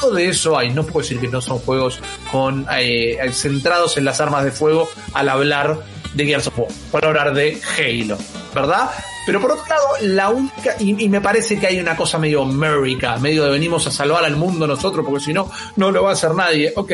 Todo 0.00 0.14
de 0.14 0.28
eso 0.28 0.56
hay. 0.56 0.70
No 0.70 0.84
puedo 0.84 1.00
decir 1.00 1.20
que 1.20 1.26
no 1.26 1.40
son 1.40 1.58
juegos 1.58 1.98
con 2.30 2.64
eh, 2.72 3.18
centrados 3.32 3.96
en 3.96 4.04
las 4.04 4.20
armas 4.20 4.44
de 4.44 4.52
fuego 4.52 4.88
al 5.14 5.28
hablar 5.28 5.80
de 6.14 6.26
Gears 6.26 6.46
of 6.46 6.58
War, 6.60 6.68
por 6.92 7.04
hablar 7.04 7.34
de 7.34 7.60
Halo, 7.76 8.16
¿verdad? 8.54 8.88
Pero 9.26 9.40
por 9.40 9.52
otro 9.52 9.66
lado, 9.68 9.86
la 10.02 10.30
única, 10.30 10.76
y, 10.78 11.08
me 11.08 11.20
parece 11.20 11.58
que 11.58 11.66
hay 11.66 11.78
una 11.78 11.96
cosa 11.96 12.18
medio 12.18 12.42
América, 12.42 13.18
medio 13.18 13.44
de 13.44 13.50
venimos 13.50 13.86
a 13.86 13.90
salvar 13.90 14.24
al 14.24 14.36
mundo 14.36 14.66
nosotros, 14.66 15.04
porque 15.06 15.24
si 15.24 15.32
no, 15.32 15.50
no 15.76 15.90
lo 15.90 16.04
va 16.04 16.10
a 16.10 16.12
hacer 16.14 16.34
nadie. 16.34 16.72
Ok. 16.76 16.92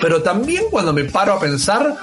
Pero 0.00 0.22
también 0.22 0.64
cuando 0.70 0.92
me 0.92 1.04
paro 1.04 1.34
a 1.34 1.40
pensar, 1.40 1.96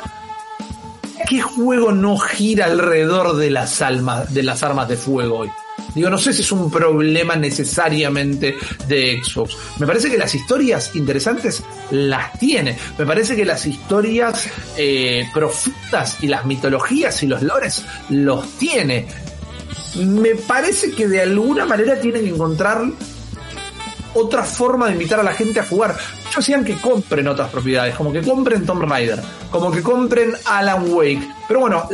¿qué 1.28 1.42
juego 1.42 1.92
no 1.92 2.18
gira 2.18 2.66
alrededor 2.66 3.36
de 3.36 3.50
las 3.50 3.82
almas, 3.82 4.34
de 4.34 4.44
las 4.44 4.64
armas 4.64 4.88
de 4.88 4.98
fuego 4.98 5.40
hoy? 5.40 5.52
Digo, 5.96 6.10
no 6.10 6.18
sé 6.18 6.34
si 6.34 6.42
es 6.42 6.52
un 6.52 6.70
problema 6.70 7.36
necesariamente 7.38 8.56
de 8.88 9.22
Xbox. 9.24 9.58
Me 9.80 9.88
parece 9.88 10.12
que 10.12 10.18
las 10.18 10.36
historias 10.36 10.96
interesantes 10.96 11.64
las 11.90 12.38
tiene. 12.38 12.78
Me 12.98 13.06
parece 13.06 13.36
que 13.36 13.46
las 13.46 13.66
historias 13.66 14.50
eh, 14.78 15.28
profundas 15.34 16.18
y 16.22 16.28
las 16.28 16.46
mitologías 16.46 17.24
y 17.24 17.28
los 17.28 17.42
lores 17.42 17.86
los 18.10 18.46
tiene. 18.58 19.08
Me 19.96 20.36
parece 20.36 20.92
que 20.92 21.08
de 21.08 21.22
alguna 21.22 21.66
manera 21.66 22.00
tienen 22.00 22.24
que 22.24 22.30
encontrar 22.30 22.84
otra 24.16 24.44
forma 24.44 24.88
de 24.88 24.94
invitar 24.94 25.20
a 25.20 25.24
la 25.24 25.34
gente 25.34 25.60
a 25.60 25.66
jugar. 25.66 25.96
Muchos 26.24 26.38
decían 26.38 26.66
que 26.66 26.76
compren 26.76 27.28
otras 27.28 27.50
propiedades, 27.50 27.96
como 27.96 28.12
que 28.12 28.22
compren 28.22 28.66
Tomb 28.66 28.84
Raider, 28.84 29.22
como 29.52 29.72
que 29.72 29.82
compren 29.82 30.34
Alan 30.46 30.90
Wake. 30.90 31.28
Pero 31.48 31.60
bueno, 31.60 31.88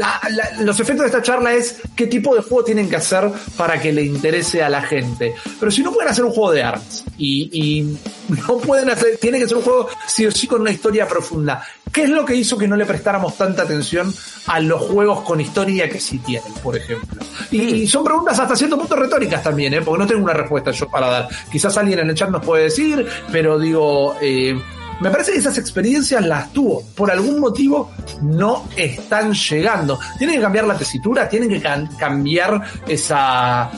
los 0.60 0.80
efectos 0.80 1.04
de 1.04 1.08
esta 1.08 1.22
charla 1.22 1.54
es 1.54 1.82
qué 1.96 2.08
tipo 2.08 2.34
de 2.36 2.42
juego 2.42 2.63
tienen 2.63 2.90
que 2.90 2.96
hacer 2.96 3.30
para 3.58 3.80
que 3.82 3.92
le 3.92 4.04
interese 4.04 4.63
a 4.63 4.70
la 4.70 4.82
gente. 4.82 5.36
Pero 5.60 5.72
si 5.72 5.84
no 5.84 5.92
pueden 5.92 6.10
hacer 6.10 6.24
un 6.24 6.32
juego 6.32 6.51
de 6.51 6.63
arts 6.63 7.04
y, 7.18 7.50
y 7.51 7.98
no 8.48 8.58
pueden 8.58 8.90
hacer, 8.90 9.18
tiene 9.18 9.40
que 9.40 9.48
ser 9.48 9.58
un 9.58 9.63
juego 9.63 9.90
sí 10.08 10.25
o 10.25 10.32
sí 10.32 10.48
con 10.48 10.62
una 10.62 10.72
historia 10.72 11.08
profunda. 11.08 11.63
¿Qué 11.91 12.03
es 12.03 12.10
lo 12.10 12.25
que 12.25 12.36
hizo 12.36 12.57
que 12.57 12.67
no 12.67 12.75
le 12.75 12.86
prestáramos 12.86 13.38
tanta 13.38 13.63
atención 13.63 14.13
a 14.48 14.60
los 14.60 14.81
juegos 14.81 15.21
con 15.21 15.41
historia 15.41 15.89
que 15.89 16.00
sí 16.00 16.19
tienen, 16.19 16.53
por 16.63 16.77
ejemplo? 16.77 17.21
Y, 17.51 17.86
son 17.88 18.03
preguntas 18.03 18.39
hasta 18.39 18.55
cierto 18.55 18.77
punto 18.77 18.95
retóricas 18.95 19.43
también, 19.43 19.74
¿eh? 19.74 19.81
porque 19.81 20.00
no 20.00 20.07
tengo 20.07 20.24
una 20.24 20.33
respuesta 20.33 20.71
yo 20.71 20.88
para 20.89 21.07
dar. 21.07 21.27
Quizás 21.51 21.77
alguien 21.77 22.00
en 22.00 22.10
el 22.10 22.15
chat 22.15 22.29
nos 22.29 22.45
puede 22.45 22.63
decir, 22.63 23.05
pero 23.31 23.60
digo, 23.60 24.15
eh, 24.21 24.57
me 25.01 25.10
parece 25.10 25.33
que 25.33 25.39
esas 25.39 25.57
experiencias 25.57 26.25
las 26.25 26.53
tuvo. 26.53 26.83
Por 26.95 27.12
algún 27.12 27.39
motivo 27.39 27.91
no 28.21 28.69
están 28.77 29.33
llegando. 29.33 30.00
Tienen 30.17 30.38
que 30.38 30.41
cambiar 30.41 30.67
la 30.67 30.77
tesitura, 30.77 31.27
tienen 31.27 31.50
que 31.50 31.62
cambiar 31.98 32.62
esa 32.88 33.69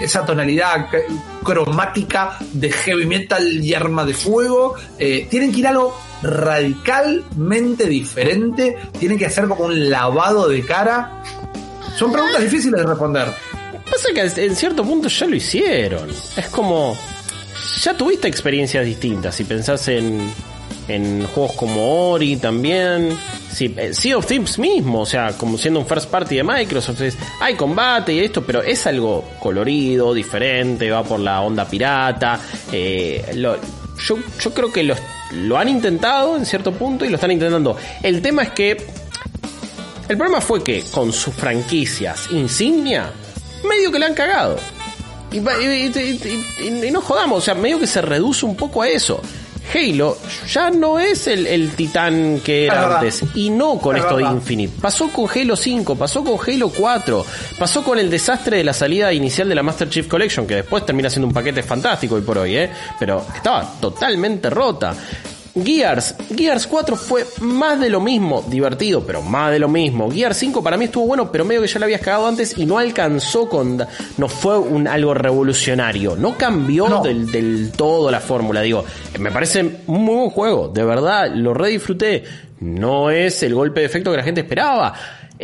esa 0.00 0.24
tonalidad 0.24 0.86
cromática 1.42 2.36
de 2.52 2.70
heavy 2.70 3.06
metal 3.06 3.64
y 3.64 3.74
arma 3.74 4.04
de 4.04 4.14
fuego. 4.14 4.74
Eh, 4.98 5.26
tienen 5.30 5.52
que 5.52 5.60
ir 5.60 5.66
a 5.66 5.70
algo 5.70 5.96
radicalmente 6.22 7.86
diferente. 7.86 8.76
Tienen 8.98 9.18
que 9.18 9.26
hacer 9.26 9.48
como 9.48 9.64
un 9.64 9.90
lavado 9.90 10.48
de 10.48 10.62
cara. 10.64 11.22
Son 11.96 12.12
preguntas 12.12 12.42
difíciles 12.42 12.80
de 12.80 12.86
responder. 12.86 13.28
Pasa 13.90 14.08
que 14.14 14.44
en 14.44 14.56
cierto 14.56 14.84
punto 14.84 15.08
ya 15.08 15.26
lo 15.26 15.36
hicieron. 15.36 16.08
Es 16.36 16.46
como. 16.48 16.96
Ya 17.82 17.94
tuviste 17.94 18.28
experiencias 18.28 18.84
distintas. 18.84 19.34
Si 19.34 19.44
pensás 19.44 19.86
en, 19.88 20.32
en 20.88 21.26
juegos 21.26 21.52
como 21.56 22.10
Ori 22.12 22.36
también. 22.36 23.16
Sí, 23.52 23.74
eh, 23.76 23.92
sea 23.92 24.16
of 24.16 24.26
Thieves 24.26 24.58
mismo, 24.58 25.00
o 25.00 25.06
sea, 25.06 25.32
como 25.36 25.58
siendo 25.58 25.80
un 25.80 25.86
first 25.86 26.08
party 26.08 26.36
de 26.36 26.42
Microsoft, 26.42 27.02
es, 27.02 27.18
hay 27.38 27.54
combate 27.54 28.14
y 28.14 28.20
esto, 28.20 28.42
pero 28.42 28.62
es 28.62 28.86
algo 28.86 29.24
colorido, 29.40 30.14
diferente, 30.14 30.90
va 30.90 31.04
por 31.04 31.20
la 31.20 31.42
onda 31.42 31.66
pirata. 31.66 32.40
Eh, 32.72 33.30
yo, 33.98 34.18
yo 34.40 34.54
creo 34.54 34.72
que 34.72 34.82
lo, 34.82 34.94
lo 35.32 35.58
han 35.58 35.68
intentado 35.68 36.36
en 36.36 36.44
cierto 36.46 36.72
punto 36.72 37.04
y 37.04 37.08
lo 37.08 37.16
están 37.16 37.30
intentando. 37.30 37.76
El 38.02 38.22
tema 38.22 38.42
es 38.42 38.50
que 38.50 38.70
el 40.08 40.16
problema 40.16 40.40
fue 40.40 40.62
que 40.62 40.82
con 40.92 41.12
sus 41.12 41.34
franquicias 41.34 42.28
insignia, 42.30 43.10
medio 43.68 43.90
que 43.92 43.98
le 43.98 44.06
han 44.06 44.14
cagado. 44.14 44.58
Y- 45.30 45.38
y- 45.38 46.86
y 46.86 46.90
no 46.90 47.00
jodamos, 47.00 47.38
o 47.38 47.40
sea, 47.40 47.54
medio 47.54 47.78
que 47.78 47.86
se 47.86 48.02
reduce 48.02 48.44
un 48.44 48.54
poco 48.56 48.82
a 48.82 48.88
eso. 48.88 49.22
Halo 49.74 50.16
ya 50.48 50.70
no 50.70 50.98
es 50.98 51.26
el, 51.26 51.46
el 51.46 51.70
titán 51.70 52.40
que 52.44 52.66
Es 52.66 52.72
era 52.72 52.80
verdad. 52.82 52.98
antes. 52.98 53.22
Y 53.34 53.50
no 53.50 53.78
con 53.78 53.96
Es 53.96 54.02
esto 54.02 54.16
de. 54.16 54.22
Infinite. 54.24 54.74
Pasó 54.80 55.08
con 55.08 55.28
Halo 55.28 55.56
5, 55.56 55.94
pasó 55.96 56.22
con 56.24 56.38
Halo 56.46 56.68
4, 56.70 57.26
pasó 57.58 57.82
con 57.84 57.98
el 57.98 58.10
desastre 58.10 58.58
de 58.58 58.64
la 58.64 58.72
salida 58.72 59.12
inicial 59.12 59.48
de 59.48 59.54
la 59.54 59.62
Master 59.62 59.88
Chief 59.88 60.06
Collection, 60.08 60.46
que 60.46 60.56
después 60.56 60.84
termina 60.86 61.08
siendo 61.10 61.26
un 61.28 61.32
paquete 61.34 61.62
fantástico 61.62 62.14
hoy 62.16 62.22
por 62.22 62.38
hoy, 62.38 62.56
¿eh? 62.56 62.70
Pero 62.98 63.24
estaba 63.34 63.74
totalmente 63.80 64.50
rota. 64.50 64.94
Gears, 65.54 66.14
Gears 66.34 66.66
4 66.66 66.96
fue 66.96 67.26
más 67.40 67.78
de 67.78 67.90
lo 67.90 68.00
mismo, 68.00 68.42
divertido, 68.48 69.04
pero 69.06 69.20
más 69.20 69.50
de 69.52 69.58
lo 69.58 69.68
mismo. 69.68 70.10
Gears 70.10 70.36
5 70.38 70.62
para 70.62 70.76
mí 70.78 70.86
estuvo 70.86 71.06
bueno, 71.06 71.30
pero 71.30 71.44
medio 71.44 71.60
que 71.60 71.66
ya 71.68 71.78
lo 71.78 71.84
habías 71.84 72.00
cagado 72.00 72.26
antes 72.26 72.56
y 72.56 72.64
no 72.64 72.78
alcanzó 72.78 73.48
con. 73.48 73.84
No 74.16 74.28
fue 74.28 74.58
un 74.58 74.88
algo 74.88 75.12
revolucionario. 75.14 76.16
No 76.16 76.38
cambió 76.38 76.88
No. 76.88 77.02
Del, 77.02 77.30
del 77.30 77.70
todo 77.76 78.10
la 78.10 78.20
fórmula. 78.20 78.62
Digo, 78.62 78.84
me 79.18 79.30
parece 79.30 79.60
un 79.86 80.02
muy 80.04 80.14
buen 80.16 80.30
juego, 80.30 80.68
de 80.68 80.84
verdad, 80.84 81.30
lo 81.34 81.52
re 81.52 81.68
disfruté. 81.68 82.22
No 82.60 83.10
es 83.10 83.42
el 83.42 83.54
golpe 83.54 83.80
de 83.80 83.86
efecto 83.86 84.10
que 84.10 84.16
la 84.16 84.22
gente 84.22 84.40
esperaba. 84.40 84.94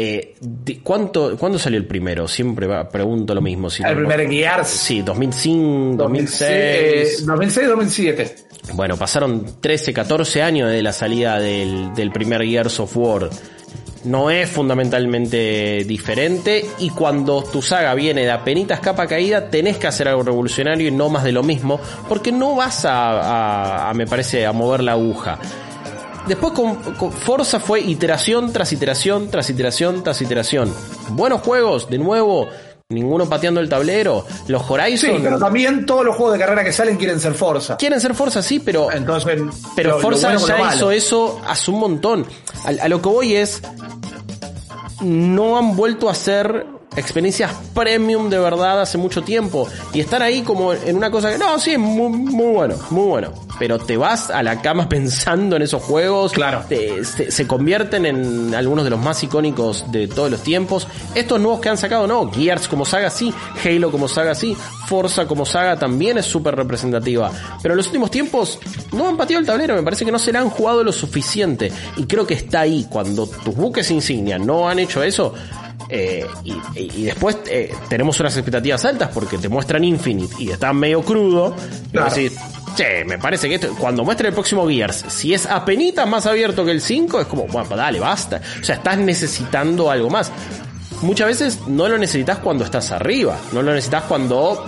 Eh, 0.00 0.36
¿cuánto, 0.84 1.36
¿Cuándo 1.36 1.58
salió 1.58 1.76
el 1.76 1.84
primero? 1.86 2.28
Siempre 2.28 2.68
va- 2.68 2.88
pregunto 2.88 3.34
lo 3.34 3.40
mismo. 3.40 3.68
Si 3.68 3.82
El 3.82 3.90
no- 3.90 4.08
primer 4.08 4.30
Gears. 4.30 4.68
Sí, 4.68 5.02
2005, 5.02 5.96
2006, 5.96 7.26
2006. 7.26 7.26
2006, 7.26 7.68
2007. 7.68 8.34
Bueno, 8.74 8.96
pasaron 8.96 9.60
13, 9.60 9.92
14 9.92 10.42
años 10.42 10.70
de 10.70 10.82
la 10.82 10.92
salida 10.92 11.38
del, 11.38 12.10
primer 12.12 12.42
Gears 12.44 12.80
of 12.80 12.96
War. 12.96 13.30
No 14.04 14.30
es 14.30 14.48
fundamentalmente 14.48 15.84
diferente 15.84 16.64
y 16.78 16.90
cuando 16.90 17.42
tu 17.42 17.60
saga 17.60 17.94
viene 17.94 18.22
de 18.22 18.30
apenitas 18.30 18.80
capa 18.80 19.06
caída, 19.06 19.50
tenés 19.50 19.76
que 19.76 19.88
hacer 19.88 20.08
algo 20.08 20.22
revolucionario 20.22 20.88
y 20.88 20.90
no 20.92 21.08
más 21.08 21.24
de 21.24 21.32
lo 21.32 21.42
mismo, 21.42 21.80
porque 22.08 22.30
no 22.30 22.54
vas 22.54 22.82
a, 22.84 23.90
me 23.94 24.06
parece, 24.06 24.46
a 24.46 24.52
mover 24.52 24.82
la 24.82 24.92
aguja. 24.92 25.38
Después 26.26 26.52
con, 26.52 26.76
con 26.94 27.10
Forza 27.10 27.58
fue 27.58 27.80
iteración 27.80 28.52
tras 28.52 28.72
iteración, 28.72 29.30
tras 29.30 29.50
iteración, 29.50 30.04
tras 30.04 30.20
iteración. 30.20 30.72
Buenos 31.10 31.40
juegos, 31.40 31.88
de 31.88 31.98
nuevo, 31.98 32.48
ninguno 32.90 33.28
pateando 33.28 33.60
el 33.60 33.68
tablero. 33.68 34.24
Los 34.46 34.62
Sí, 34.62 34.72
Horizon 34.72 35.20
pero 35.22 35.38
también 35.38 35.84
todos 35.84 36.06
los 36.06 36.16
juegos 36.16 36.32
de 36.32 36.38
carrera 36.40 36.64
que 36.64 36.72
salen 36.72 36.96
quieren 36.96 37.20
ser 37.20 37.34
Forza. 37.34 37.76
quieren 37.76 38.00
ser 38.00 38.14
Forza, 38.14 38.40
sí, 38.40 38.60
pero 38.60 38.90
Entonces, 38.90 39.42
pero 39.76 39.90
lo- 39.90 39.96
lo 39.96 40.00
Forza 40.02 40.28
bueno 40.28 40.40
lo 40.40 40.46
ya 40.46 40.74
hizo 40.74 40.90
eso 40.90 41.40
hace 41.46 41.70
un 41.70 41.80
montón. 41.80 42.26
A, 42.64 42.84
a 42.84 42.88
lo 42.88 43.02
que 43.02 43.08
voy 43.10 43.36
es. 43.36 43.60
No 45.02 45.58
han 45.58 45.76
vuelto 45.76 46.08
a 46.08 46.12
hacer 46.12 46.64
experiencias 46.96 47.52
premium 47.74 48.28
de 48.28 48.38
verdad 48.38 48.80
hace 48.80 48.98
mucho 48.98 49.22
tiempo. 49.22 49.68
Y 49.92 50.00
están 50.00 50.22
ahí 50.22 50.42
como 50.42 50.72
en 50.72 50.96
una 50.96 51.10
cosa 51.10 51.30
que. 51.30 51.38
No, 51.38 51.58
sí, 51.58 51.72
es 51.72 51.78
muy, 51.78 52.08
muy 52.10 52.52
bueno, 52.54 52.74
muy 52.90 53.06
bueno. 53.06 53.32
Pero 53.58 53.78
te 53.78 53.96
vas 53.96 54.30
a 54.30 54.42
la 54.42 54.60
cama 54.62 54.88
pensando 54.88 55.56
en 55.56 55.62
esos 55.62 55.82
juegos. 55.82 56.32
Claro. 56.32 56.64
Te- 56.68 57.04
se, 57.04 57.30
se 57.30 57.46
convierten 57.46 58.06
en 58.06 58.54
algunos 58.54 58.84
de 58.84 58.90
los 58.90 59.00
más 59.00 59.22
icónicos 59.22 59.90
de 59.90 60.08
todos 60.08 60.30
los 60.30 60.42
tiempos. 60.42 60.86
Estos 61.14 61.40
nuevos 61.40 61.60
que 61.60 61.68
han 61.68 61.76
sacado, 61.76 62.06
no. 62.06 62.30
Gears 62.32 62.68
como 62.68 62.84
saga 62.84 63.10
sí. 63.10 63.32
Halo 63.64 63.90
como 63.90 64.08
saga 64.08 64.34
sí. 64.34 64.56
Forza 64.86 65.26
como 65.26 65.44
saga 65.44 65.78
también 65.78 66.18
es 66.18 66.26
súper 66.26 66.56
representativa. 66.56 67.30
Pero 67.62 67.74
en 67.74 67.78
los 67.78 67.86
últimos 67.86 68.10
tiempos 68.10 68.58
no 68.92 69.08
han 69.08 69.16
pateado 69.16 69.40
el 69.40 69.46
tablero. 69.46 69.74
Me 69.74 69.82
parece 69.82 70.04
que 70.04 70.12
no 70.12 70.18
se 70.18 70.32
la 70.32 70.40
han 70.40 70.50
jugado 70.50 70.82
lo 70.82 70.92
suficiente. 70.92 71.70
Y 71.96 72.04
creo 72.04 72.26
que 72.26 72.34
está 72.34 72.60
ahí. 72.60 72.86
Cuando 72.88 73.26
tus 73.26 73.54
buques 73.54 73.90
insignia 73.90 74.38
no 74.38 74.68
han 74.68 74.78
hecho 74.78 75.02
eso. 75.02 75.34
Eh, 75.88 76.26
y, 76.74 77.04
después 77.04 77.38
eh, 77.46 77.74
tenemos 77.88 78.20
unas 78.20 78.36
expectativas 78.36 78.84
altas 78.84 79.10
porque 79.12 79.38
te 79.38 79.48
muestran 79.48 79.84
Infinite 79.84 80.34
y 80.38 80.50
está 80.50 80.72
medio 80.72 81.02
crudo. 81.02 81.54
Y 81.88 81.90
Claro. 81.92 82.14
decís, 82.14 82.38
Che, 82.76 83.04
me 83.04 83.18
parece 83.18 83.48
que 83.48 83.56
esto, 83.56 83.74
cuando 83.76 84.04
muestre 84.04 84.28
el 84.28 84.34
próximo 84.34 84.68
Gears, 84.68 85.04
si 85.08 85.34
es 85.34 85.46
apenita 85.46 86.06
más 86.06 86.26
abierto 86.26 86.64
que 86.64 86.70
el 86.70 86.80
5, 86.80 87.22
es 87.22 87.26
como, 87.26 87.46
bueno, 87.46 87.66
pues 87.66 87.76
dale, 87.76 87.98
basta. 87.98 88.40
O 88.60 88.64
sea, 88.64 88.76
estás 88.76 88.98
necesitando 88.98 89.90
algo 89.90 90.08
más. 90.10 90.30
Muchas 91.02 91.26
veces 91.26 91.58
no 91.66 91.88
lo 91.88 91.98
necesitas 91.98 92.38
cuando 92.38 92.64
estás 92.64 92.92
arriba, 92.92 93.36
no 93.52 93.62
lo 93.62 93.72
necesitas 93.72 94.04
cuando 94.04 94.64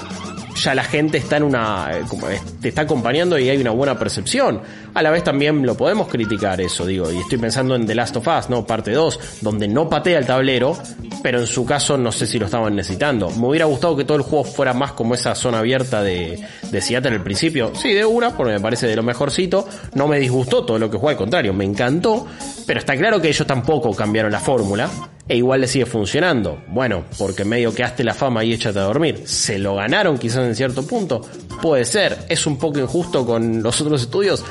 ya 0.57 0.75
la 0.75 0.85
gente 0.85 1.19
está 1.19 1.37
en 1.39 1.45
una, 1.45 1.91
eh, 1.93 2.03
es- 2.33 2.61
te 2.61 2.69
está 2.69 2.83
acompañando 2.83 3.39
y 3.39 3.49
hay 3.49 3.59
una 3.59 3.71
buena 3.71 3.99
percepción. 3.99 4.61
A 4.95 5.03
la 5.03 5.11
vez 5.11 5.23
también 5.25 5.65
lo 5.65 5.77
podemos 5.77 6.09
criticar 6.09 6.61
eso, 6.61 6.85
digo, 6.87 7.11
y 7.13 7.19
estoy 7.19 7.39
pensando 7.39 7.75
en 7.75 7.87
The 7.87 7.95
Last 7.95 8.17
of 8.17 8.27
Us, 8.27 8.51
¿no? 8.51 8.67
Parte 8.67 8.93
2, 8.93 9.19
donde 9.41 9.69
no 9.69 9.89
patea 9.89 10.19
el 10.19 10.27
tablero, 10.27 10.77
pero 11.23 11.41
en 11.41 11.47
su 11.47 11.65
caso 11.65 11.97
no 11.97 12.11
sé 12.13 12.27
si 12.27 12.39
lo 12.39 12.47
estaban 12.47 12.75
necesitando. 12.75 13.31
Me 13.31 13.47
hubiera 13.47 13.67
gustado 13.67 13.97
que 13.97 14.05
todo 14.05 14.17
el 14.17 14.23
juego 14.23 14.45
fuera 14.45 14.73
más 14.73 14.93
como 14.93 15.15
esa 15.15 15.35
zona 15.35 15.59
abierta 15.61 16.03
de, 16.03 16.41
de 16.71 16.81
Seattle 16.81 17.13
al 17.13 17.23
principio. 17.23 17.73
Sí, 17.75 17.93
de 17.93 18.05
una, 18.05 18.37
porque 18.37 18.53
me 18.55 18.61
parece 18.61 18.87
de 18.87 18.97
lo 18.97 19.03
mejorcito. 19.03 19.67
No 19.95 20.09
me 20.09 20.19
disgustó 20.19 20.65
todo 20.65 20.79
lo 20.79 20.91
que 20.91 20.97
juega, 20.97 21.13
al 21.13 21.19
contrario, 21.19 21.53
me 21.53 21.65
encantó. 21.65 22.27
Pero 22.67 22.81
está 22.81 22.97
claro 22.97 23.21
que 23.21 23.29
ellos 23.29 23.47
tampoco 23.47 23.93
cambiaron 23.95 24.33
la 24.33 24.41
fórmula. 24.41 24.89
E 25.31 25.37
igual 25.37 25.61
le 25.61 25.69
sigue 25.69 25.87
funcionando. 25.87 26.61
Bueno, 26.67 27.05
porque 27.17 27.45
medio 27.45 27.73
que 27.73 27.85
hazte 27.85 28.03
la 28.03 28.15
fama 28.15 28.43
y 28.43 28.53
échate 28.53 28.81
a 28.81 28.83
dormir. 28.83 29.23
¿Se 29.27 29.61
lo 29.61 29.77
ganaron 29.77 30.19
quizás 30.19 30.45
en 30.45 30.57
cierto 30.57 30.85
punto? 30.85 31.21
Puede 31.63 31.85
ser. 31.85 32.19
¿Es 32.29 32.47
un 32.47 32.59
poco 32.59 32.81
injusto 32.81 33.25
con 33.25 33.63
los 33.63 33.81
otros 33.81 34.03
estudios? 34.03 34.45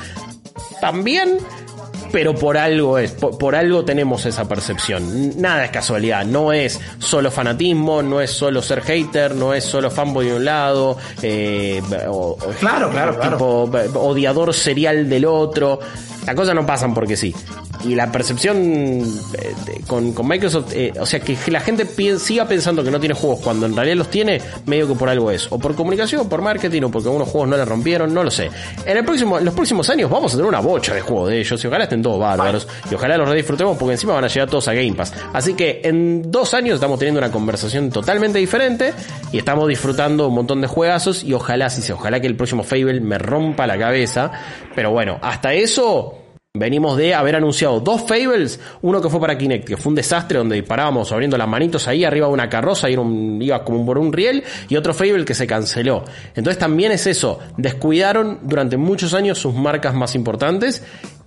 También, 0.80 1.36
pero 2.10 2.34
por 2.34 2.56
algo 2.56 2.96
es, 2.96 3.10
por, 3.12 3.36
por 3.36 3.54
algo 3.56 3.84
tenemos 3.84 4.24
esa 4.24 4.48
percepción. 4.48 5.38
Nada 5.38 5.66
es 5.66 5.70
casualidad, 5.70 6.24
no 6.24 6.50
es 6.50 6.80
solo 6.98 7.30
fanatismo, 7.30 8.02
no 8.02 8.22
es 8.22 8.30
solo 8.30 8.62
ser 8.62 8.80
hater, 8.80 9.34
no 9.34 9.52
es 9.52 9.64
solo 9.64 9.90
fanboy 9.90 10.28
de 10.28 10.36
un 10.36 10.46
lado, 10.46 10.96
eh, 11.20 11.82
o, 12.08 12.38
Claro, 12.58 12.90
claro, 12.90 13.18
claro. 13.18 13.36
tipo 13.36 14.00
odiador 14.00 14.54
serial 14.54 15.10
del 15.10 15.26
otro. 15.26 15.78
Las 16.26 16.34
cosas 16.34 16.54
no 16.54 16.64
pasan 16.64 16.94
porque 16.94 17.18
sí. 17.18 17.34
Y 17.84 17.94
la 17.94 18.12
percepción 18.12 18.56
eh, 18.58 19.54
con, 19.86 20.12
con 20.12 20.28
Microsoft, 20.28 20.72
eh, 20.74 20.92
o 21.00 21.06
sea, 21.06 21.20
que 21.20 21.36
la 21.50 21.60
gente 21.60 21.86
pi- 21.86 22.18
siga 22.18 22.46
pensando 22.46 22.84
que 22.84 22.90
no 22.90 23.00
tiene 23.00 23.14
juegos 23.14 23.40
cuando 23.40 23.64
en 23.66 23.74
realidad 23.74 23.96
los 23.96 24.10
tiene, 24.10 24.40
medio 24.66 24.86
que 24.86 24.94
por 24.94 25.08
algo 25.08 25.30
es. 25.30 25.50
O 25.50 25.58
por 25.58 25.74
comunicación, 25.74 26.20
o 26.22 26.28
por 26.28 26.42
marketing, 26.42 26.82
o 26.82 26.90
porque 26.90 27.08
algunos 27.08 27.28
juegos 27.28 27.48
no 27.48 27.56
le 27.56 27.64
rompieron, 27.64 28.12
no 28.12 28.22
lo 28.22 28.30
sé. 28.30 28.50
En 28.84 28.96
el 28.98 29.04
próximo, 29.04 29.38
en 29.38 29.44
los 29.46 29.54
próximos 29.54 29.88
años 29.88 30.10
vamos 30.10 30.32
a 30.34 30.36
tener 30.36 30.46
una 30.48 30.60
bocha 30.60 30.94
de 30.94 31.00
juegos 31.00 31.30
de 31.30 31.40
ellos 31.40 31.62
y 31.64 31.66
ojalá 31.66 31.84
estén 31.84 32.02
todos 32.02 32.20
bárbaros. 32.20 32.68
Y 32.90 32.94
ojalá 32.94 33.16
los 33.16 33.28
redisfrutemos 33.28 33.78
porque 33.78 33.92
encima 33.94 34.12
van 34.12 34.24
a 34.24 34.28
llegar 34.28 34.50
todos 34.50 34.68
a 34.68 34.74
Game 34.74 34.92
Pass. 34.92 35.14
Así 35.32 35.54
que 35.54 35.80
en 35.84 36.30
dos 36.30 36.52
años 36.52 36.74
estamos 36.74 36.98
teniendo 36.98 37.18
una 37.18 37.30
conversación 37.30 37.90
totalmente 37.90 38.38
diferente 38.38 38.92
y 39.32 39.38
estamos 39.38 39.66
disfrutando 39.68 40.28
un 40.28 40.34
montón 40.34 40.60
de 40.60 40.66
juegazos 40.66 41.24
y 41.24 41.32
ojalá, 41.32 41.70
sí, 41.70 41.90
ojalá 41.92 42.20
que 42.20 42.26
el 42.26 42.36
próximo 42.36 42.62
Fable 42.62 43.00
me 43.00 43.16
rompa 43.18 43.66
la 43.66 43.78
cabeza. 43.78 44.30
Pero 44.74 44.90
bueno, 44.90 45.18
hasta 45.22 45.54
eso 45.54 46.16
Venimos 46.54 46.96
de 46.96 47.14
haber 47.14 47.36
anunciado 47.36 47.78
dos 47.78 48.02
Fables, 48.08 48.58
uno 48.82 49.00
que 49.00 49.08
fue 49.08 49.20
para 49.20 49.38
Kinect, 49.38 49.68
que 49.68 49.76
fue 49.76 49.90
un 49.90 49.94
desastre 49.94 50.38
donde 50.38 50.56
disparábamos 50.56 51.12
abriendo 51.12 51.38
las 51.38 51.46
manitos 51.46 51.86
ahí 51.86 52.04
arriba 52.04 52.26
de 52.26 52.32
una 52.32 52.48
carroza 52.48 52.90
y 52.90 52.94
era 52.94 53.02
un- 53.02 53.40
iba 53.40 53.64
como 53.64 53.86
por 53.86 53.98
un 53.98 54.12
riel, 54.12 54.42
y 54.68 54.74
otro 54.74 54.92
Fable 54.92 55.24
que 55.24 55.32
se 55.34 55.46
canceló. 55.46 56.02
Entonces 56.34 56.58
también 56.58 56.90
es 56.90 57.06
eso, 57.06 57.38
descuidaron 57.56 58.40
durante 58.42 58.76
muchos 58.76 59.14
años 59.14 59.38
sus 59.38 59.54
marcas 59.54 59.94
más 59.94 60.16
importantes 60.16 60.82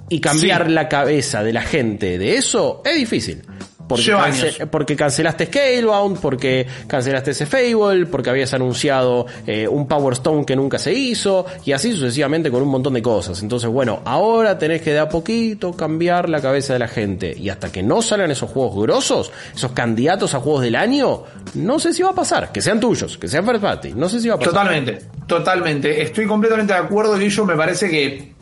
y 0.09 0.19
cambiar 0.19 0.65
Sí. 0.65 0.73
la 0.73 0.89
cabeza 0.89 1.41
de 1.41 1.53
la 1.53 1.61
gente 1.61 2.17
de 2.17 2.35
eso 2.35 2.81
es 2.83 2.97
difícil. 2.97 3.43
Porque, 3.87 4.11
cance- 4.11 4.65
porque 4.67 4.95
cancelaste 4.95 5.45
Scalebound, 5.47 6.19
porque 6.19 6.65
cancelaste 6.87 7.31
ese 7.31 7.45
Fable, 7.45 8.05
porque 8.05 8.29
habías 8.29 8.53
anunciado 8.53 9.25
eh, 9.45 9.67
un 9.67 9.87
Power 9.87 10.13
Stone 10.13 10.45
que 10.45 10.55
nunca 10.55 10.79
se 10.79 10.93
hizo, 10.93 11.45
y 11.65 11.73
así 11.73 11.91
sucesivamente 11.93 12.49
con 12.49 12.61
un 12.61 12.69
montón 12.69 12.93
de 12.93 13.01
cosas. 13.01 13.41
Entonces, 13.43 13.69
bueno, 13.69 14.01
ahora 14.05 14.57
tenés 14.57 14.81
que 14.81 14.93
de 14.93 14.99
a 14.99 15.09
poquito 15.09 15.73
cambiar 15.73 16.29
la 16.29 16.39
cabeza 16.41 16.73
de 16.73 16.79
la 16.79 16.87
gente. 16.87 17.35
Y 17.37 17.49
hasta 17.49 17.71
que 17.71 17.83
no 17.83 18.01
salgan 18.01 18.31
esos 18.31 18.49
juegos 18.49 18.81
grosos, 18.83 19.31
esos 19.53 19.71
candidatos 19.73 20.33
a 20.33 20.39
juegos 20.39 20.61
del 20.63 20.75
año, 20.75 21.23
no 21.55 21.77
sé 21.79 21.93
si 21.93 22.01
va 22.03 22.11
a 22.11 22.15
pasar. 22.15 22.51
Que 22.51 22.61
sean 22.61 22.79
tuyos, 22.79 23.17
que 23.17 23.27
sean 23.27 23.45
first 23.45 23.61
party. 23.61 23.93
No 23.93 24.07
sé 24.07 24.19
si 24.19 24.29
va 24.29 24.35
a 24.35 24.37
pasar. 24.39 24.53
Totalmente, 24.53 24.99
totalmente. 25.27 26.01
Estoy 26.01 26.25
completamente 26.25 26.73
de 26.73 26.79
acuerdo, 26.79 27.17
Guillo. 27.17 27.45
Me 27.45 27.55
parece 27.55 27.89
que 27.89 28.33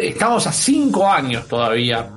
estamos 0.00 0.46
a 0.46 0.52
cinco 0.52 1.08
años 1.08 1.46
todavía 1.46 2.08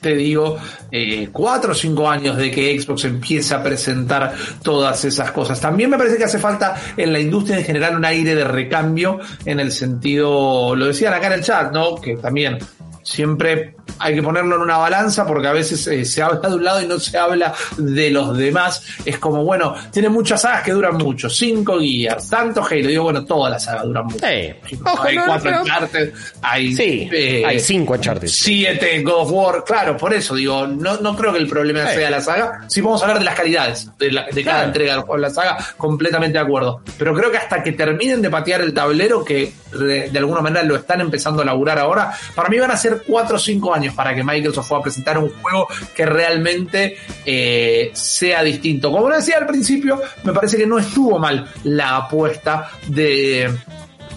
te 0.00 0.14
digo, 0.14 0.56
eh, 0.90 1.28
cuatro 1.32 1.72
o 1.72 1.74
cinco 1.74 2.08
años 2.08 2.36
de 2.36 2.50
que 2.50 2.78
Xbox 2.80 3.04
empiece 3.04 3.54
a 3.54 3.62
presentar 3.62 4.34
todas 4.62 5.04
esas 5.04 5.30
cosas. 5.32 5.60
También 5.60 5.90
me 5.90 5.98
parece 5.98 6.16
que 6.16 6.24
hace 6.24 6.38
falta 6.38 6.76
en 6.96 7.12
la 7.12 7.18
industria 7.18 7.58
en 7.58 7.64
general 7.64 7.96
un 7.96 8.04
aire 8.04 8.34
de 8.34 8.44
recambio 8.44 9.18
en 9.44 9.60
el 9.60 9.72
sentido, 9.72 10.74
lo 10.76 10.86
decían 10.86 11.14
acá 11.14 11.28
en 11.28 11.32
el 11.34 11.42
chat, 11.42 11.72
¿no? 11.72 11.96
Que 11.96 12.16
también 12.16 12.58
siempre 13.06 13.76
hay 14.00 14.16
que 14.16 14.22
ponerlo 14.22 14.56
en 14.56 14.62
una 14.62 14.78
balanza 14.78 15.24
porque 15.24 15.46
a 15.46 15.52
veces 15.52 15.86
eh, 15.86 16.04
se 16.04 16.22
habla 16.22 16.48
de 16.48 16.56
un 16.56 16.64
lado 16.64 16.82
y 16.82 16.86
no 16.86 16.98
se 16.98 17.16
habla 17.16 17.54
de 17.76 18.10
los 18.10 18.36
demás. 18.36 18.82
Es 19.04 19.18
como, 19.18 19.44
bueno, 19.44 19.74
tiene 19.92 20.08
muchas 20.08 20.42
sagas 20.42 20.64
que 20.64 20.72
duran 20.72 20.96
mucho, 20.96 21.30
cinco 21.30 21.78
guías, 21.78 22.28
tanto 22.28 22.64
Halo, 22.64 22.88
digo, 22.88 23.04
bueno, 23.04 23.24
todas 23.24 23.52
las 23.52 23.64
sagas 23.64 23.84
duran 23.84 24.06
mucho. 24.06 24.26
Hay 24.26 25.16
cuatro 25.24 25.62
Uncharted, 25.62 26.12
hay, 26.42 26.74
sí, 26.74 27.08
eh, 27.12 27.44
hay 27.46 27.60
cinco 27.60 27.94
Uncharted. 27.94 28.26
Siete 28.26 29.02
God 29.02 29.22
of 29.22 29.30
War, 29.30 29.64
claro, 29.64 29.96
por 29.96 30.12
eso 30.12 30.34
digo, 30.34 30.66
no, 30.66 30.96
no 30.98 31.16
creo 31.16 31.32
que 31.32 31.38
el 31.38 31.48
problema 31.48 31.86
sea 31.88 32.10
la 32.10 32.20
saga. 32.20 32.64
Si 32.66 32.80
vamos 32.80 33.00
a 33.02 33.04
hablar 33.04 33.20
de 33.20 33.24
las 33.24 33.36
calidades 33.36 33.88
de, 33.98 34.10
la, 34.10 34.26
de 34.26 34.44
cada 34.44 34.64
entrega 34.64 34.96
de 34.96 35.18
la 35.18 35.30
saga, 35.30 35.56
completamente 35.76 36.38
de 36.38 36.44
acuerdo. 36.44 36.80
Pero 36.98 37.14
creo 37.14 37.30
que 37.30 37.38
hasta 37.38 37.62
que 37.62 37.72
terminen 37.72 38.20
de 38.20 38.30
patear 38.30 38.62
el 38.62 38.74
tablero, 38.74 39.24
que 39.24 39.52
de, 39.72 40.10
de 40.10 40.18
alguna 40.18 40.40
manera 40.40 40.64
lo 40.64 40.74
están 40.74 41.00
empezando 41.00 41.42
a 41.42 41.44
laburar 41.44 41.78
ahora, 41.78 42.12
para 42.34 42.48
mí 42.48 42.58
van 42.58 42.72
a 42.72 42.76
ser 42.76 42.95
cuatro 43.06 43.36
o 43.36 43.38
cinco 43.38 43.74
años 43.74 43.94
para 43.94 44.14
que 44.14 44.22
Microsoft 44.22 44.68
pueda 44.68 44.82
presentar 44.82 45.18
un 45.18 45.30
juego 45.40 45.68
que 45.94 46.06
realmente 46.06 46.96
eh, 47.24 47.90
sea 47.94 48.42
distinto. 48.42 48.90
Como 48.90 49.08
decía 49.08 49.38
al 49.38 49.46
principio, 49.46 50.00
me 50.24 50.32
parece 50.32 50.56
que 50.56 50.66
no 50.66 50.78
estuvo 50.78 51.18
mal 51.18 51.48
la 51.64 51.96
apuesta 51.96 52.70
de 52.88 53.50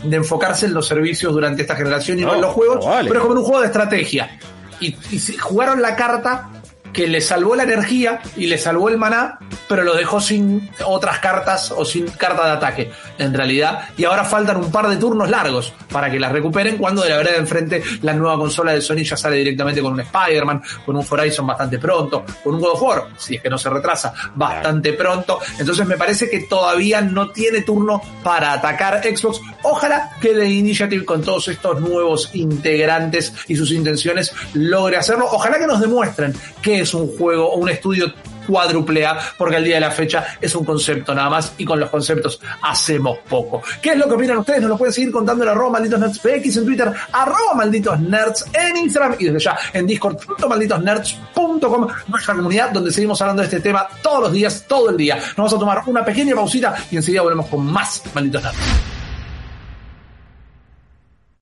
de 0.04 0.16
enfocarse 0.16 0.66
en 0.66 0.74
los 0.74 0.88
servicios 0.88 1.34
durante 1.34 1.64
esta 1.64 1.76
generación 1.76 2.20
y 2.20 2.22
no, 2.22 2.36
en 2.36 2.42
los 2.42 2.54
juegos, 2.54 2.86
vale. 2.86 3.10
pero 3.10 3.20
es 3.20 3.22
como 3.22 3.34
en 3.34 3.40
un 3.40 3.46
juego 3.46 3.62
de 3.62 3.68
estrategia. 3.68 4.40
Y, 4.80 4.96
y 5.12 5.20
jugaron 5.38 5.82
la 5.82 5.96
carta 5.96 6.50
que 6.94 7.08
le 7.08 7.22
salvó 7.22 7.56
la 7.56 7.64
energía 7.64 8.22
y 8.36 8.48
le 8.48 8.58
salvó 8.58 8.90
el 8.90 8.98
maná, 8.98 9.40
pero 9.68 9.84
lo 9.84 9.96
dejó 9.96 10.20
sin 10.20 10.70
otras 10.86 11.20
cartas 11.20 11.72
o 11.76 11.86
sin 11.86 12.08
carta 12.08 12.46
de 12.46 12.52
ataque, 12.52 12.92
en 13.18 13.34
realidad. 13.34 13.90
Y 13.98 14.06
ahora 14.06 14.24
faltan 14.24 14.58
un 14.58 14.72
par 14.72 14.88
de 14.88 14.98
turnos 14.98 15.30
largos 15.30 15.74
para 15.92 16.10
que 16.12 16.20
las 16.20 16.32
recuperen 16.32 16.78
cuando 16.78 17.04
de 17.04 17.10
la 17.10 17.18
verdad 17.18 17.32
de 17.34 17.38
enfrente 17.38 17.84
la 18.02 18.14
nueva 18.14 18.38
consola 18.38 18.74
de 18.74 18.82
Sony 18.82 19.04
ya 19.04 19.18
sale 19.18 19.38
directamente 19.38 19.82
con 19.82 19.94
un 19.94 20.00
Spider-Man, 20.00 20.62
con 20.86 20.96
un 20.96 21.06
Horizon 21.10 21.46
bastante 21.46 21.78
pronto, 21.78 22.26
con 22.44 22.56
un 22.56 22.62
God 22.62 22.74
of 22.74 22.82
War, 22.82 23.08
si 23.18 23.36
es 23.36 23.42
que 23.42 23.50
no 23.50 23.58
se 23.58 23.70
retrasa, 23.70 24.14
bastante 24.36 24.94
pronto. 24.94 25.40
Entonces 25.58 25.86
me 25.86 25.98
parece 25.98 26.30
que 26.30 26.42
todavía 26.42 27.02
no 27.02 27.30
tiene 27.30 27.62
turno 27.62 28.02
para 28.24 28.54
atacar 28.54 29.02
Xbox. 29.04 29.42
Ojalá 29.64 30.12
que 30.20 30.30
The 30.30 30.50
Initiative 30.50 31.06
con 31.06 31.22
todos 31.22 31.48
estos 31.48 31.80
nuevos 31.82 32.32
integrantes 32.34 33.34
y 33.48 33.56
sus 33.56 33.72
intenciones 33.72 34.34
logre 34.54 34.98
hacerlo. 34.98 35.28
Ojalá 35.32 35.60
que 35.60 35.68
nos 35.68 35.80
demuestren 35.80 36.34
que 36.62 36.79
es 36.82 36.94
un 36.94 37.18
juego 37.18 37.52
o 37.52 37.58
un 37.58 37.70
estudio 37.70 38.14
cuádruple 38.50 39.06
A, 39.06 39.18
porque 39.38 39.58
al 39.58 39.64
día 39.64 39.76
de 39.76 39.82
la 39.82 39.92
fecha 39.92 40.26
es 40.42 40.56
un 40.56 40.66
concepto 40.66 41.14
nada 41.14 41.30
más 41.30 41.54
y 41.58 41.66
con 41.66 41.80
los 41.80 41.90
conceptos 41.90 42.42
hacemos 42.64 43.20
poco. 43.30 43.62
¿Qué 43.82 43.92
es 43.92 43.98
lo 43.98 44.08
que 44.08 44.16
opinan 44.16 44.40
ustedes? 44.40 44.62
Nos 44.62 44.72
lo 44.72 44.78
pueden 44.78 44.94
seguir 44.94 45.12
contando 45.12 45.44
en 45.44 45.52
arroba 45.52 45.74
malditos 45.74 46.00
nerds 46.00 46.58
en 46.58 46.66
Twitter, 46.66 46.92
arroba 47.12 47.54
malditos 47.56 48.00
nerds 48.00 48.46
en 48.54 48.78
Instagram 48.78 49.16
y 49.20 49.26
desde 49.26 49.40
ya 49.40 49.58
en 49.74 49.86
discord.malditosnerds.com, 49.86 51.88
nuestra 52.08 52.34
comunidad 52.34 52.72
donde 52.72 52.92
seguimos 52.92 53.22
hablando 53.22 53.42
de 53.42 53.48
este 53.48 53.60
tema 53.60 53.88
todos 54.02 54.24
los 54.24 54.34
días, 54.34 54.66
todo 54.68 54.90
el 54.90 54.98
día. 54.98 55.16
Nos 55.16 55.38
vamos 55.38 55.54
a 55.54 55.60
tomar 55.60 55.84
una 55.86 56.04
pequeña 56.04 56.36
pausita 56.36 56.76
y 56.90 56.96
enseguida 56.96 57.22
volvemos 57.22 57.48
con 57.48 57.66
más 57.66 58.02
malditos 58.14 58.44
nerds. 58.44 58.99